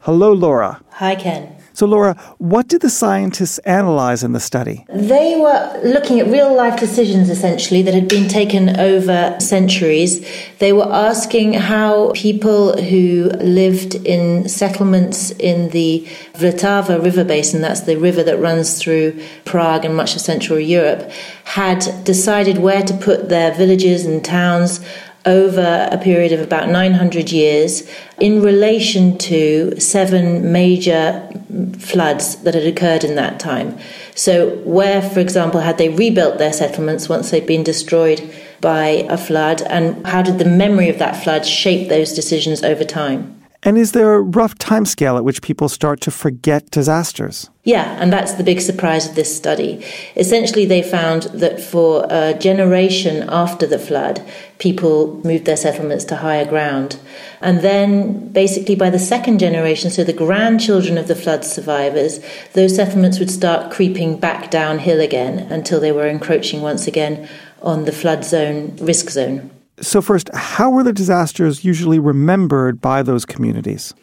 Hello, 0.00 0.32
Laura. 0.32 0.80
Hi, 0.92 1.16
Ken. 1.16 1.56
So, 1.72 1.86
Laura, 1.86 2.14
what 2.38 2.66
did 2.66 2.80
the 2.82 2.90
scientists 2.90 3.58
analyze 3.58 4.24
in 4.24 4.32
the 4.32 4.40
study? 4.40 4.84
They 4.88 5.36
were 5.38 5.80
looking 5.84 6.18
at 6.18 6.26
real 6.26 6.52
life 6.52 6.78
decisions 6.78 7.30
essentially 7.30 7.82
that 7.82 7.94
had 7.94 8.08
been 8.08 8.28
taken 8.28 8.80
over 8.80 9.36
centuries. 9.38 10.26
They 10.58 10.72
were 10.72 10.92
asking 10.92 11.52
how 11.52 12.10
people 12.14 12.80
who 12.82 13.30
lived 13.40 13.94
in 13.94 14.48
settlements 14.48 15.30
in 15.32 15.70
the 15.70 16.04
Vltava 16.34 17.00
river 17.02 17.22
basin, 17.22 17.60
that's 17.60 17.82
the 17.82 17.96
river 17.96 18.24
that 18.24 18.38
runs 18.38 18.80
through 18.80 19.20
Prague 19.44 19.84
and 19.84 19.96
much 19.96 20.16
of 20.16 20.20
Central 20.20 20.58
Europe, 20.58 21.10
had 21.44 21.84
decided 22.04 22.58
where 22.58 22.82
to 22.82 22.94
put 22.94 23.28
their 23.28 23.54
villages 23.54 24.04
and 24.04 24.24
towns 24.24 24.80
over 25.28 25.88
a 25.92 25.98
period 25.98 26.32
of 26.32 26.40
about 26.40 26.70
900 26.70 27.30
years 27.30 27.88
in 28.18 28.42
relation 28.42 29.16
to 29.18 29.78
seven 29.78 30.50
major 30.50 31.30
floods 31.78 32.36
that 32.42 32.54
had 32.54 32.64
occurred 32.64 33.04
in 33.04 33.14
that 33.14 33.38
time. 33.38 33.78
So, 34.14 34.56
where, 34.64 35.02
for 35.02 35.20
example, 35.20 35.60
had 35.60 35.76
they 35.76 35.90
rebuilt 35.90 36.38
their 36.38 36.52
settlements 36.52 37.08
once 37.08 37.30
they'd 37.30 37.46
been 37.46 37.62
destroyed 37.62 38.34
by 38.62 39.06
a 39.08 39.18
flood, 39.18 39.62
and 39.62 40.04
how 40.06 40.22
did 40.22 40.38
the 40.38 40.44
memory 40.44 40.88
of 40.88 40.98
that 40.98 41.22
flood 41.22 41.46
shape 41.46 41.88
those 41.88 42.14
decisions 42.14 42.64
over 42.64 42.82
time? 42.82 43.37
And 43.64 43.76
is 43.76 43.90
there 43.90 44.14
a 44.14 44.20
rough 44.20 44.54
timescale 44.56 45.16
at 45.16 45.24
which 45.24 45.42
people 45.42 45.68
start 45.68 46.00
to 46.02 46.12
forget 46.12 46.70
disasters? 46.70 47.50
Yeah, 47.64 47.98
and 48.00 48.12
that's 48.12 48.34
the 48.34 48.44
big 48.44 48.60
surprise 48.60 49.08
of 49.08 49.16
this 49.16 49.36
study. 49.36 49.84
Essentially, 50.16 50.64
they 50.64 50.80
found 50.80 51.24
that 51.34 51.60
for 51.60 52.06
a 52.08 52.34
generation 52.34 53.28
after 53.28 53.66
the 53.66 53.78
flood, 53.78 54.22
people 54.58 55.20
moved 55.24 55.44
their 55.44 55.56
settlements 55.56 56.04
to 56.06 56.16
higher 56.16 56.44
ground. 56.44 57.00
And 57.40 57.60
then, 57.60 58.32
basically, 58.32 58.76
by 58.76 58.90
the 58.90 58.98
second 58.98 59.40
generation, 59.40 59.90
so 59.90 60.04
the 60.04 60.12
grandchildren 60.12 60.96
of 60.96 61.08
the 61.08 61.16
flood 61.16 61.44
survivors, 61.44 62.20
those 62.52 62.76
settlements 62.76 63.18
would 63.18 63.30
start 63.30 63.72
creeping 63.72 64.18
back 64.18 64.52
downhill 64.52 65.00
again 65.00 65.40
until 65.50 65.80
they 65.80 65.92
were 65.92 66.06
encroaching 66.06 66.62
once 66.62 66.86
again 66.86 67.28
on 67.60 67.86
the 67.86 67.92
flood 67.92 68.24
zone, 68.24 68.76
risk 68.76 69.10
zone. 69.10 69.50
So, 69.80 70.02
first, 70.02 70.30
how 70.34 70.70
were 70.70 70.82
the 70.82 70.92
disasters 70.92 71.64
usually 71.64 71.98
remembered 71.98 72.80
by 72.80 73.02
those 73.02 73.24
communities? 73.24 73.94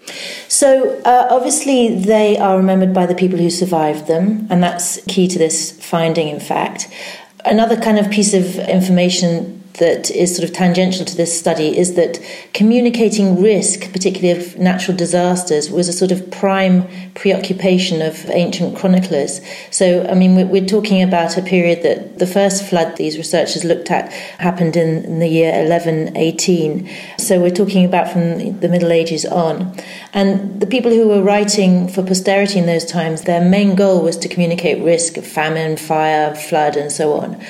So, 0.47 1.01
uh, 1.01 1.27
obviously, 1.29 1.99
they 1.99 2.37
are 2.37 2.57
remembered 2.57 2.93
by 2.93 3.05
the 3.05 3.15
people 3.15 3.37
who 3.37 3.49
survived 3.49 4.07
them, 4.07 4.47
and 4.49 4.63
that's 4.63 5.01
key 5.07 5.27
to 5.27 5.37
this 5.37 5.71
finding, 5.83 6.29
in 6.29 6.39
fact. 6.39 6.87
Another 7.43 7.79
kind 7.79 7.99
of 7.99 8.09
piece 8.09 8.33
of 8.33 8.57
information 8.69 9.54
that 9.77 10.11
is 10.11 10.35
sort 10.35 10.47
of 10.47 10.55
tangential 10.55 11.05
to 11.05 11.15
this 11.15 11.37
study 11.37 11.77
is 11.77 11.95
that 11.95 12.19
communicating 12.53 13.41
risk, 13.41 13.91
particularly 13.91 14.39
of 14.39 14.57
natural 14.57 14.95
disasters, 14.95 15.69
was 15.69 15.87
a 15.87 15.93
sort 15.93 16.11
of 16.11 16.29
prime 16.31 16.87
preoccupation 17.13 18.01
of 18.01 18.29
ancient 18.29 18.75
chroniclers. 18.75 19.41
So, 19.71 20.05
I 20.07 20.13
mean, 20.13 20.49
we're 20.49 20.65
talking 20.65 21.01
about 21.01 21.37
a 21.37 21.41
period 21.41 21.83
that 21.83 22.19
the 22.19 22.27
first 22.27 22.63
flood 22.63 22.97
these 22.97 23.17
researchers 23.17 23.63
looked 23.63 23.91
at 23.91 24.11
happened 24.39 24.75
in, 24.75 25.19
the 25.19 25.27
year 25.27 25.51
1118. 25.51 26.89
So, 27.17 27.39
we're 27.39 27.49
talking 27.49 27.85
about 27.85 28.09
from 28.09 28.59
the 28.59 28.69
Middle 28.69 28.91
Ages 28.91 29.25
on. 29.25 29.75
And 30.13 30.59
the 30.59 30.67
people 30.67 30.91
who 30.91 31.07
were 31.07 31.21
writing 31.21 31.87
for 31.87 32.03
posterity 32.03 32.59
in 32.59 32.65
those 32.65 32.85
times, 32.85 33.23
their 33.23 33.43
main 33.43 33.75
goal 33.75 34.01
was 34.01 34.17
to 34.17 34.27
communicate 34.27 34.83
risk 34.83 35.17
of 35.17 35.25
famine, 35.25 35.77
fire, 35.77 36.35
flood, 36.35 36.75
and 36.75 36.91
so 36.91 37.13
on. 37.13 37.41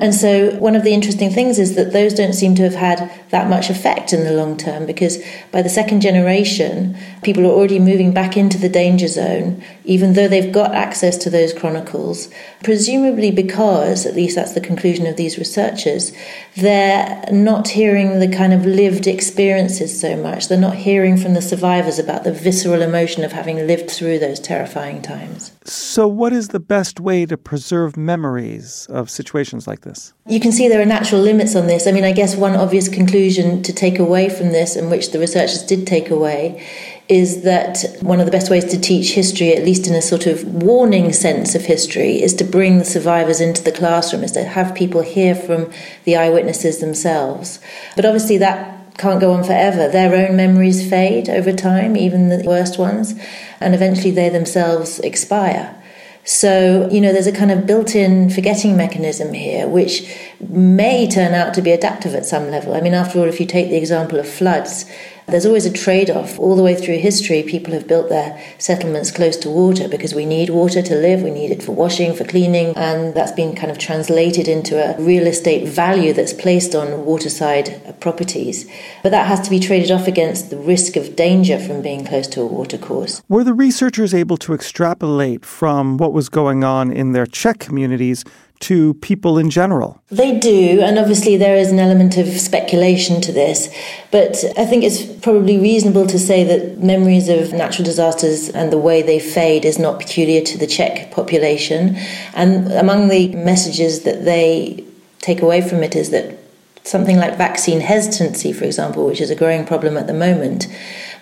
And 0.00 0.14
so, 0.14 0.52
one 0.56 0.76
of 0.76 0.82
the 0.82 0.94
interesting 0.94 1.30
things 1.30 1.58
is 1.58 1.74
that 1.74 1.92
those 1.92 2.14
don't 2.14 2.32
seem 2.32 2.54
to 2.54 2.62
have 2.62 2.74
had 2.74 3.12
that 3.28 3.50
much 3.50 3.68
effect 3.68 4.14
in 4.14 4.24
the 4.24 4.32
long 4.32 4.56
term 4.56 4.86
because 4.86 5.22
by 5.52 5.60
the 5.60 5.68
second 5.68 6.00
generation, 6.00 6.96
people 7.22 7.44
are 7.44 7.50
already 7.50 7.78
moving 7.78 8.14
back 8.14 8.34
into 8.34 8.56
the 8.56 8.70
danger 8.70 9.08
zone, 9.08 9.62
even 9.90 10.12
though 10.12 10.28
they've 10.28 10.52
got 10.52 10.72
access 10.72 11.16
to 11.16 11.28
those 11.28 11.52
chronicles, 11.52 12.28
presumably 12.62 13.32
because, 13.32 14.06
at 14.06 14.14
least 14.14 14.36
that's 14.36 14.52
the 14.52 14.60
conclusion 14.60 15.04
of 15.04 15.16
these 15.16 15.36
researchers, 15.36 16.12
they're 16.56 17.24
not 17.32 17.66
hearing 17.66 18.20
the 18.20 18.28
kind 18.28 18.52
of 18.52 18.64
lived 18.64 19.08
experiences 19.08 20.00
so 20.00 20.16
much. 20.16 20.46
They're 20.46 20.56
not 20.56 20.76
hearing 20.76 21.16
from 21.16 21.34
the 21.34 21.42
survivors 21.42 21.98
about 21.98 22.22
the 22.22 22.32
visceral 22.32 22.82
emotion 22.82 23.24
of 23.24 23.32
having 23.32 23.66
lived 23.66 23.90
through 23.90 24.20
those 24.20 24.38
terrifying 24.38 25.02
times. 25.02 25.50
So, 25.64 26.06
what 26.06 26.32
is 26.32 26.48
the 26.48 26.60
best 26.60 27.00
way 27.00 27.26
to 27.26 27.36
preserve 27.36 27.96
memories 27.96 28.86
of 28.90 29.10
situations 29.10 29.66
like 29.66 29.80
this? 29.80 30.12
You 30.24 30.38
can 30.38 30.52
see 30.52 30.68
there 30.68 30.80
are 30.80 30.86
natural 30.86 31.20
limits 31.20 31.56
on 31.56 31.66
this. 31.66 31.88
I 31.88 31.90
mean, 31.90 32.04
I 32.04 32.12
guess 32.12 32.36
one 32.36 32.54
obvious 32.54 32.88
conclusion 32.88 33.64
to 33.64 33.72
take 33.72 33.98
away 33.98 34.28
from 34.28 34.52
this, 34.52 34.76
and 34.76 34.88
which 34.88 35.10
the 35.10 35.18
researchers 35.18 35.64
did 35.64 35.84
take 35.88 36.10
away, 36.10 36.64
is 37.10 37.42
that 37.42 37.84
one 38.02 38.20
of 38.20 38.26
the 38.26 38.30
best 38.30 38.50
ways 38.50 38.64
to 38.64 38.80
teach 38.80 39.14
history, 39.14 39.52
at 39.52 39.64
least 39.64 39.88
in 39.88 39.94
a 39.94 40.00
sort 40.00 40.26
of 40.26 40.44
warning 40.44 41.12
sense 41.12 41.56
of 41.56 41.62
history, 41.62 42.22
is 42.22 42.32
to 42.34 42.44
bring 42.44 42.78
the 42.78 42.84
survivors 42.84 43.40
into 43.40 43.64
the 43.64 43.72
classroom, 43.72 44.22
is 44.22 44.30
to 44.30 44.44
have 44.44 44.76
people 44.76 45.02
hear 45.02 45.34
from 45.34 45.72
the 46.04 46.14
eyewitnesses 46.14 46.78
themselves. 46.78 47.58
But 47.96 48.04
obviously, 48.04 48.38
that 48.38 48.96
can't 48.96 49.20
go 49.20 49.32
on 49.32 49.42
forever. 49.42 49.88
Their 49.88 50.14
own 50.14 50.36
memories 50.36 50.88
fade 50.88 51.28
over 51.28 51.52
time, 51.52 51.96
even 51.96 52.28
the 52.28 52.44
worst 52.46 52.78
ones, 52.78 53.14
and 53.58 53.74
eventually 53.74 54.12
they 54.12 54.28
themselves 54.28 55.00
expire. 55.00 55.76
So, 56.22 56.88
you 56.92 57.00
know, 57.00 57.12
there's 57.12 57.26
a 57.26 57.32
kind 57.32 57.50
of 57.50 57.66
built 57.66 57.96
in 57.96 58.30
forgetting 58.30 58.76
mechanism 58.76 59.32
here, 59.32 59.66
which 59.66 60.08
may 60.38 61.08
turn 61.08 61.34
out 61.34 61.54
to 61.54 61.62
be 61.62 61.72
adaptive 61.72 62.14
at 62.14 62.26
some 62.26 62.50
level. 62.50 62.74
I 62.74 62.80
mean, 62.82 62.94
after 62.94 63.18
all, 63.18 63.24
if 63.24 63.40
you 63.40 63.46
take 63.46 63.70
the 63.70 63.76
example 63.76 64.18
of 64.18 64.28
floods, 64.28 64.84
there's 65.30 65.46
always 65.46 65.66
a 65.66 65.72
trade 65.72 66.10
off. 66.10 66.38
All 66.38 66.56
the 66.56 66.62
way 66.62 66.74
through 66.74 66.98
history, 66.98 67.42
people 67.42 67.72
have 67.74 67.86
built 67.86 68.08
their 68.08 68.40
settlements 68.58 69.10
close 69.10 69.36
to 69.38 69.50
water 69.50 69.88
because 69.88 70.14
we 70.14 70.26
need 70.26 70.50
water 70.50 70.82
to 70.82 70.94
live, 70.94 71.22
we 71.22 71.30
need 71.30 71.50
it 71.50 71.62
for 71.62 71.72
washing, 71.72 72.14
for 72.14 72.24
cleaning, 72.24 72.76
and 72.76 73.14
that's 73.14 73.32
been 73.32 73.54
kind 73.54 73.70
of 73.70 73.78
translated 73.78 74.48
into 74.48 74.76
a 74.76 75.00
real 75.00 75.26
estate 75.26 75.68
value 75.68 76.12
that's 76.12 76.32
placed 76.32 76.74
on 76.74 77.04
waterside 77.04 77.98
properties. 78.00 78.70
But 79.02 79.10
that 79.10 79.26
has 79.26 79.40
to 79.42 79.50
be 79.50 79.60
traded 79.60 79.90
off 79.90 80.06
against 80.06 80.50
the 80.50 80.56
risk 80.56 80.96
of 80.96 81.16
danger 81.16 81.58
from 81.58 81.82
being 81.82 82.04
close 82.04 82.26
to 82.28 82.40
a 82.42 82.46
watercourse. 82.46 83.22
Were 83.28 83.44
the 83.44 83.54
researchers 83.54 84.14
able 84.14 84.36
to 84.38 84.54
extrapolate 84.54 85.44
from 85.44 85.96
what 85.96 86.12
was 86.12 86.28
going 86.28 86.64
on 86.64 86.92
in 86.92 87.12
their 87.12 87.26
Czech 87.26 87.58
communities 87.58 88.24
to 88.60 88.94
people 88.94 89.38
in 89.38 89.50
general? 89.50 90.02
They 90.10 90.38
do, 90.38 90.80
and 90.82 90.98
obviously 90.98 91.36
there 91.36 91.56
is 91.56 91.72
an 91.72 91.78
element 91.78 92.16
of 92.16 92.28
speculation 92.28 93.20
to 93.22 93.32
this. 93.32 93.74
But 94.10 94.44
I 94.56 94.66
think 94.66 94.84
it's 94.84 95.02
probably 95.02 95.58
reasonable 95.58 96.06
to 96.06 96.18
say 96.18 96.44
that 96.44 96.78
memories 96.78 97.28
of 97.28 97.52
natural 97.52 97.84
disasters 97.84 98.48
and 98.50 98.70
the 98.70 98.78
way 98.78 99.02
they 99.02 99.18
fade 99.18 99.64
is 99.64 99.78
not 99.78 99.98
peculiar 99.98 100.42
to 100.42 100.58
the 100.58 100.66
Czech 100.66 101.10
population. 101.10 101.96
And 102.34 102.70
among 102.72 103.08
the 103.08 103.34
messages 103.34 104.02
that 104.02 104.24
they 104.24 104.84
take 105.20 105.42
away 105.42 105.60
from 105.62 105.82
it 105.82 105.96
is 105.96 106.10
that 106.10 106.38
something 106.84 107.16
like 107.16 107.36
vaccine 107.36 107.80
hesitancy, 107.80 108.52
for 108.52 108.64
example, 108.64 109.06
which 109.06 109.20
is 109.20 109.30
a 109.30 109.36
growing 109.36 109.66
problem 109.66 109.96
at 109.96 110.06
the 110.06 110.14
moment, 110.14 110.66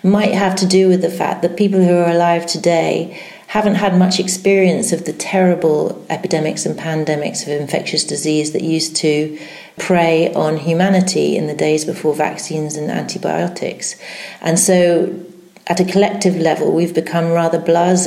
might 0.03 0.33
have 0.33 0.55
to 0.55 0.65
do 0.65 0.87
with 0.87 1.01
the 1.01 1.09
fact 1.09 1.41
that 1.41 1.57
people 1.57 1.83
who 1.83 1.95
are 1.95 2.09
alive 2.09 2.45
today 2.45 3.21
haven't 3.49 3.73
had 3.73 3.97
much 3.97 4.19
experience 4.19 4.91
of 4.91 5.05
the 5.05 5.13
terrible 5.13 6.05
epidemics 6.07 6.67
and 6.67 6.77
pandemics 6.77 7.41
of 7.41 7.49
infectious 7.49 8.03
disease 8.03 8.51
that 8.51 8.61
used 8.61 8.95
to 8.95 9.39
prey 9.79 10.31
on 10.33 10.55
humanity 10.55 11.35
in 11.35 11.47
the 11.47 11.55
days 11.55 11.83
before 11.83 12.13
vaccines 12.13 12.75
and 12.75 12.91
antibiotics. 12.91 13.95
And 14.41 14.59
so 14.59 15.19
at 15.65 15.79
a 15.79 15.85
collective 15.85 16.35
level, 16.35 16.71
we've 16.71 16.93
become 16.93 17.31
rather 17.31 17.59
blase. 17.59 18.05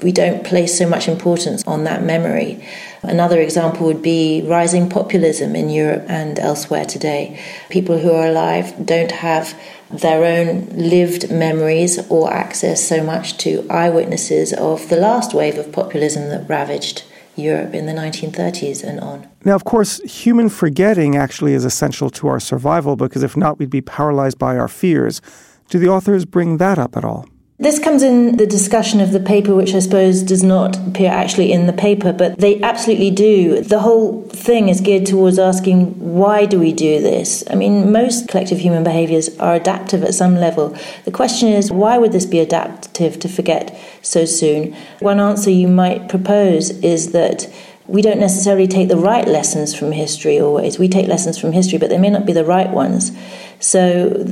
We 0.00 0.10
don't 0.10 0.42
place 0.42 0.78
so 0.78 0.88
much 0.88 1.06
importance 1.06 1.62
on 1.66 1.84
that 1.84 2.02
memory. 2.02 2.66
Another 3.02 3.40
example 3.40 3.86
would 3.86 4.02
be 4.02 4.44
rising 4.46 4.88
populism 4.88 5.56
in 5.56 5.68
Europe 5.68 6.04
and 6.08 6.38
elsewhere 6.38 6.84
today. 6.84 7.40
People 7.68 7.98
who 7.98 8.12
are 8.12 8.28
alive 8.28 8.74
don't 8.86 9.10
have 9.10 9.58
their 9.90 10.24
own 10.24 10.66
lived 10.70 11.30
memories 11.30 11.98
or 12.08 12.32
access 12.32 12.86
so 12.86 13.02
much 13.02 13.36
to 13.38 13.66
eyewitnesses 13.68 14.52
of 14.52 14.88
the 14.88 14.96
last 14.96 15.34
wave 15.34 15.58
of 15.58 15.72
populism 15.72 16.28
that 16.28 16.48
ravaged 16.48 17.02
Europe 17.34 17.74
in 17.74 17.86
the 17.86 17.92
1930s 17.92 18.84
and 18.84 19.00
on. 19.00 19.26
Now, 19.44 19.54
of 19.54 19.64
course, 19.64 19.98
human 20.00 20.48
forgetting 20.48 21.16
actually 21.16 21.54
is 21.54 21.64
essential 21.64 22.08
to 22.10 22.28
our 22.28 22.38
survival 22.40 22.94
because 22.94 23.22
if 23.22 23.36
not, 23.36 23.58
we'd 23.58 23.70
be 23.70 23.80
paralyzed 23.80 24.38
by 24.38 24.56
our 24.56 24.68
fears. 24.68 25.20
Do 25.68 25.78
the 25.78 25.88
authors 25.88 26.24
bring 26.24 26.58
that 26.58 26.78
up 26.78 26.96
at 26.96 27.04
all? 27.04 27.26
This 27.62 27.78
comes 27.78 28.02
in 28.02 28.38
the 28.38 28.46
discussion 28.46 29.00
of 29.00 29.12
the 29.12 29.20
paper, 29.20 29.54
which 29.54 29.72
I 29.72 29.78
suppose 29.78 30.24
does 30.24 30.42
not 30.42 30.76
appear 30.84 31.12
actually 31.12 31.52
in 31.52 31.68
the 31.68 31.72
paper, 31.72 32.12
but 32.12 32.36
they 32.36 32.60
absolutely 32.60 33.12
do. 33.12 33.60
The 33.60 33.78
whole 33.78 34.22
thing 34.30 34.68
is 34.68 34.80
geared 34.80 35.06
towards 35.06 35.38
asking 35.38 35.92
why 36.00 36.44
do 36.44 36.58
we 36.58 36.72
do 36.72 37.00
this? 37.00 37.44
I 37.48 37.54
mean, 37.54 37.92
most 37.92 38.26
collective 38.26 38.58
human 38.58 38.82
behaviors 38.82 39.38
are 39.38 39.54
adaptive 39.54 40.02
at 40.02 40.12
some 40.12 40.34
level. 40.34 40.76
The 41.04 41.12
question 41.12 41.50
is 41.50 41.70
why 41.70 41.98
would 41.98 42.10
this 42.10 42.26
be 42.26 42.40
adaptive 42.40 43.20
to 43.20 43.28
forget 43.28 43.78
so 44.02 44.24
soon? 44.24 44.74
One 44.98 45.20
answer 45.20 45.50
you 45.50 45.68
might 45.68 46.08
propose 46.08 46.70
is 46.80 47.12
that 47.12 47.46
we 47.92 48.00
don't 48.00 48.18
necessarily 48.18 48.66
take 48.66 48.88
the 48.88 48.96
right 48.96 49.28
lessons 49.28 49.74
from 49.74 49.92
history 49.92 50.40
always. 50.40 50.78
We 50.78 50.88
take 50.88 51.08
lessons 51.08 51.38
from 51.38 51.52
history, 51.52 51.76
but 51.78 51.90
they 51.90 51.98
may 51.98 52.08
not 52.08 52.24
be 52.24 52.32
the 52.32 52.42
right 52.42 52.70
ones. 52.70 53.12
So 53.60 54.24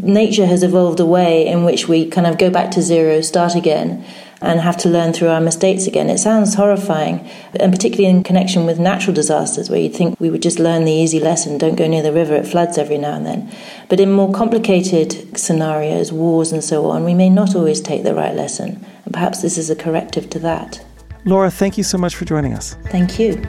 nature 0.00 0.46
has 0.46 0.62
evolved 0.62 1.00
a 1.00 1.04
way 1.04 1.44
in 1.44 1.64
which 1.64 1.88
we 1.88 2.08
kind 2.08 2.24
of 2.28 2.38
go 2.38 2.50
back 2.50 2.70
to 2.70 2.82
zero, 2.82 3.20
start 3.20 3.56
again, 3.56 4.04
and 4.40 4.60
have 4.60 4.76
to 4.78 4.88
learn 4.88 5.12
through 5.12 5.26
our 5.26 5.40
mistakes 5.40 5.88
again. 5.88 6.08
It 6.08 6.18
sounds 6.18 6.54
horrifying, 6.54 7.28
and 7.58 7.72
particularly 7.72 8.08
in 8.08 8.22
connection 8.22 8.64
with 8.64 8.78
natural 8.78 9.12
disasters, 9.12 9.68
where 9.68 9.80
you'd 9.80 9.96
think 9.96 10.18
we 10.20 10.30
would 10.30 10.40
just 10.40 10.60
learn 10.60 10.84
the 10.84 10.92
easy 10.92 11.18
lesson 11.18 11.58
don't 11.58 11.74
go 11.74 11.88
near 11.88 12.04
the 12.04 12.12
river, 12.12 12.36
it 12.36 12.46
floods 12.46 12.78
every 12.78 12.96
now 12.96 13.16
and 13.16 13.26
then. 13.26 13.52
But 13.88 13.98
in 13.98 14.12
more 14.12 14.32
complicated 14.32 15.36
scenarios, 15.36 16.12
wars 16.12 16.52
and 16.52 16.62
so 16.62 16.88
on, 16.88 17.04
we 17.04 17.14
may 17.14 17.28
not 17.28 17.56
always 17.56 17.80
take 17.80 18.04
the 18.04 18.14
right 18.14 18.36
lesson. 18.36 18.86
And 19.04 19.12
perhaps 19.12 19.42
this 19.42 19.58
is 19.58 19.68
a 19.68 19.74
corrective 19.74 20.30
to 20.30 20.38
that. 20.38 20.84
Laura, 21.24 21.50
thank 21.50 21.76
you 21.76 21.84
so 21.84 21.98
much 21.98 22.16
for 22.16 22.24
joining 22.24 22.54
us. 22.54 22.74
Thank 22.86 23.18
you. 23.18 23.42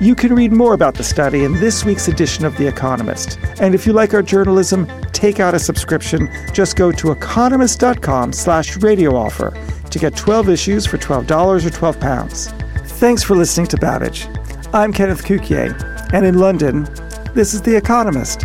You 0.00 0.16
can 0.16 0.34
read 0.34 0.50
more 0.50 0.74
about 0.74 0.94
the 0.94 1.04
study 1.04 1.44
in 1.44 1.52
this 1.60 1.84
week's 1.84 2.08
edition 2.08 2.44
of 2.44 2.56
The 2.56 2.66
Economist. 2.66 3.38
And 3.60 3.72
if 3.72 3.86
you 3.86 3.92
like 3.92 4.14
our 4.14 4.22
journalism, 4.22 4.88
take 5.12 5.38
out 5.38 5.54
a 5.54 5.60
subscription. 5.60 6.28
Just 6.52 6.74
go 6.74 6.90
to 6.90 7.12
economist.com 7.12 8.32
slash 8.32 8.76
radio 8.78 9.14
offer 9.14 9.56
to 9.90 9.98
get 10.00 10.16
12 10.16 10.48
issues 10.48 10.86
for 10.86 10.98
$12 10.98 11.64
or 11.64 11.70
12 11.70 12.00
pounds. 12.00 12.48
Thanks 12.98 13.22
for 13.22 13.36
listening 13.36 13.68
to 13.68 13.76
Babbage. 13.76 14.26
I'm 14.72 14.92
Kenneth 14.92 15.22
Cukier, 15.22 15.72
and 16.12 16.26
in 16.26 16.38
London, 16.38 16.88
this 17.34 17.54
is 17.54 17.62
The 17.62 17.76
Economist. 17.76 18.44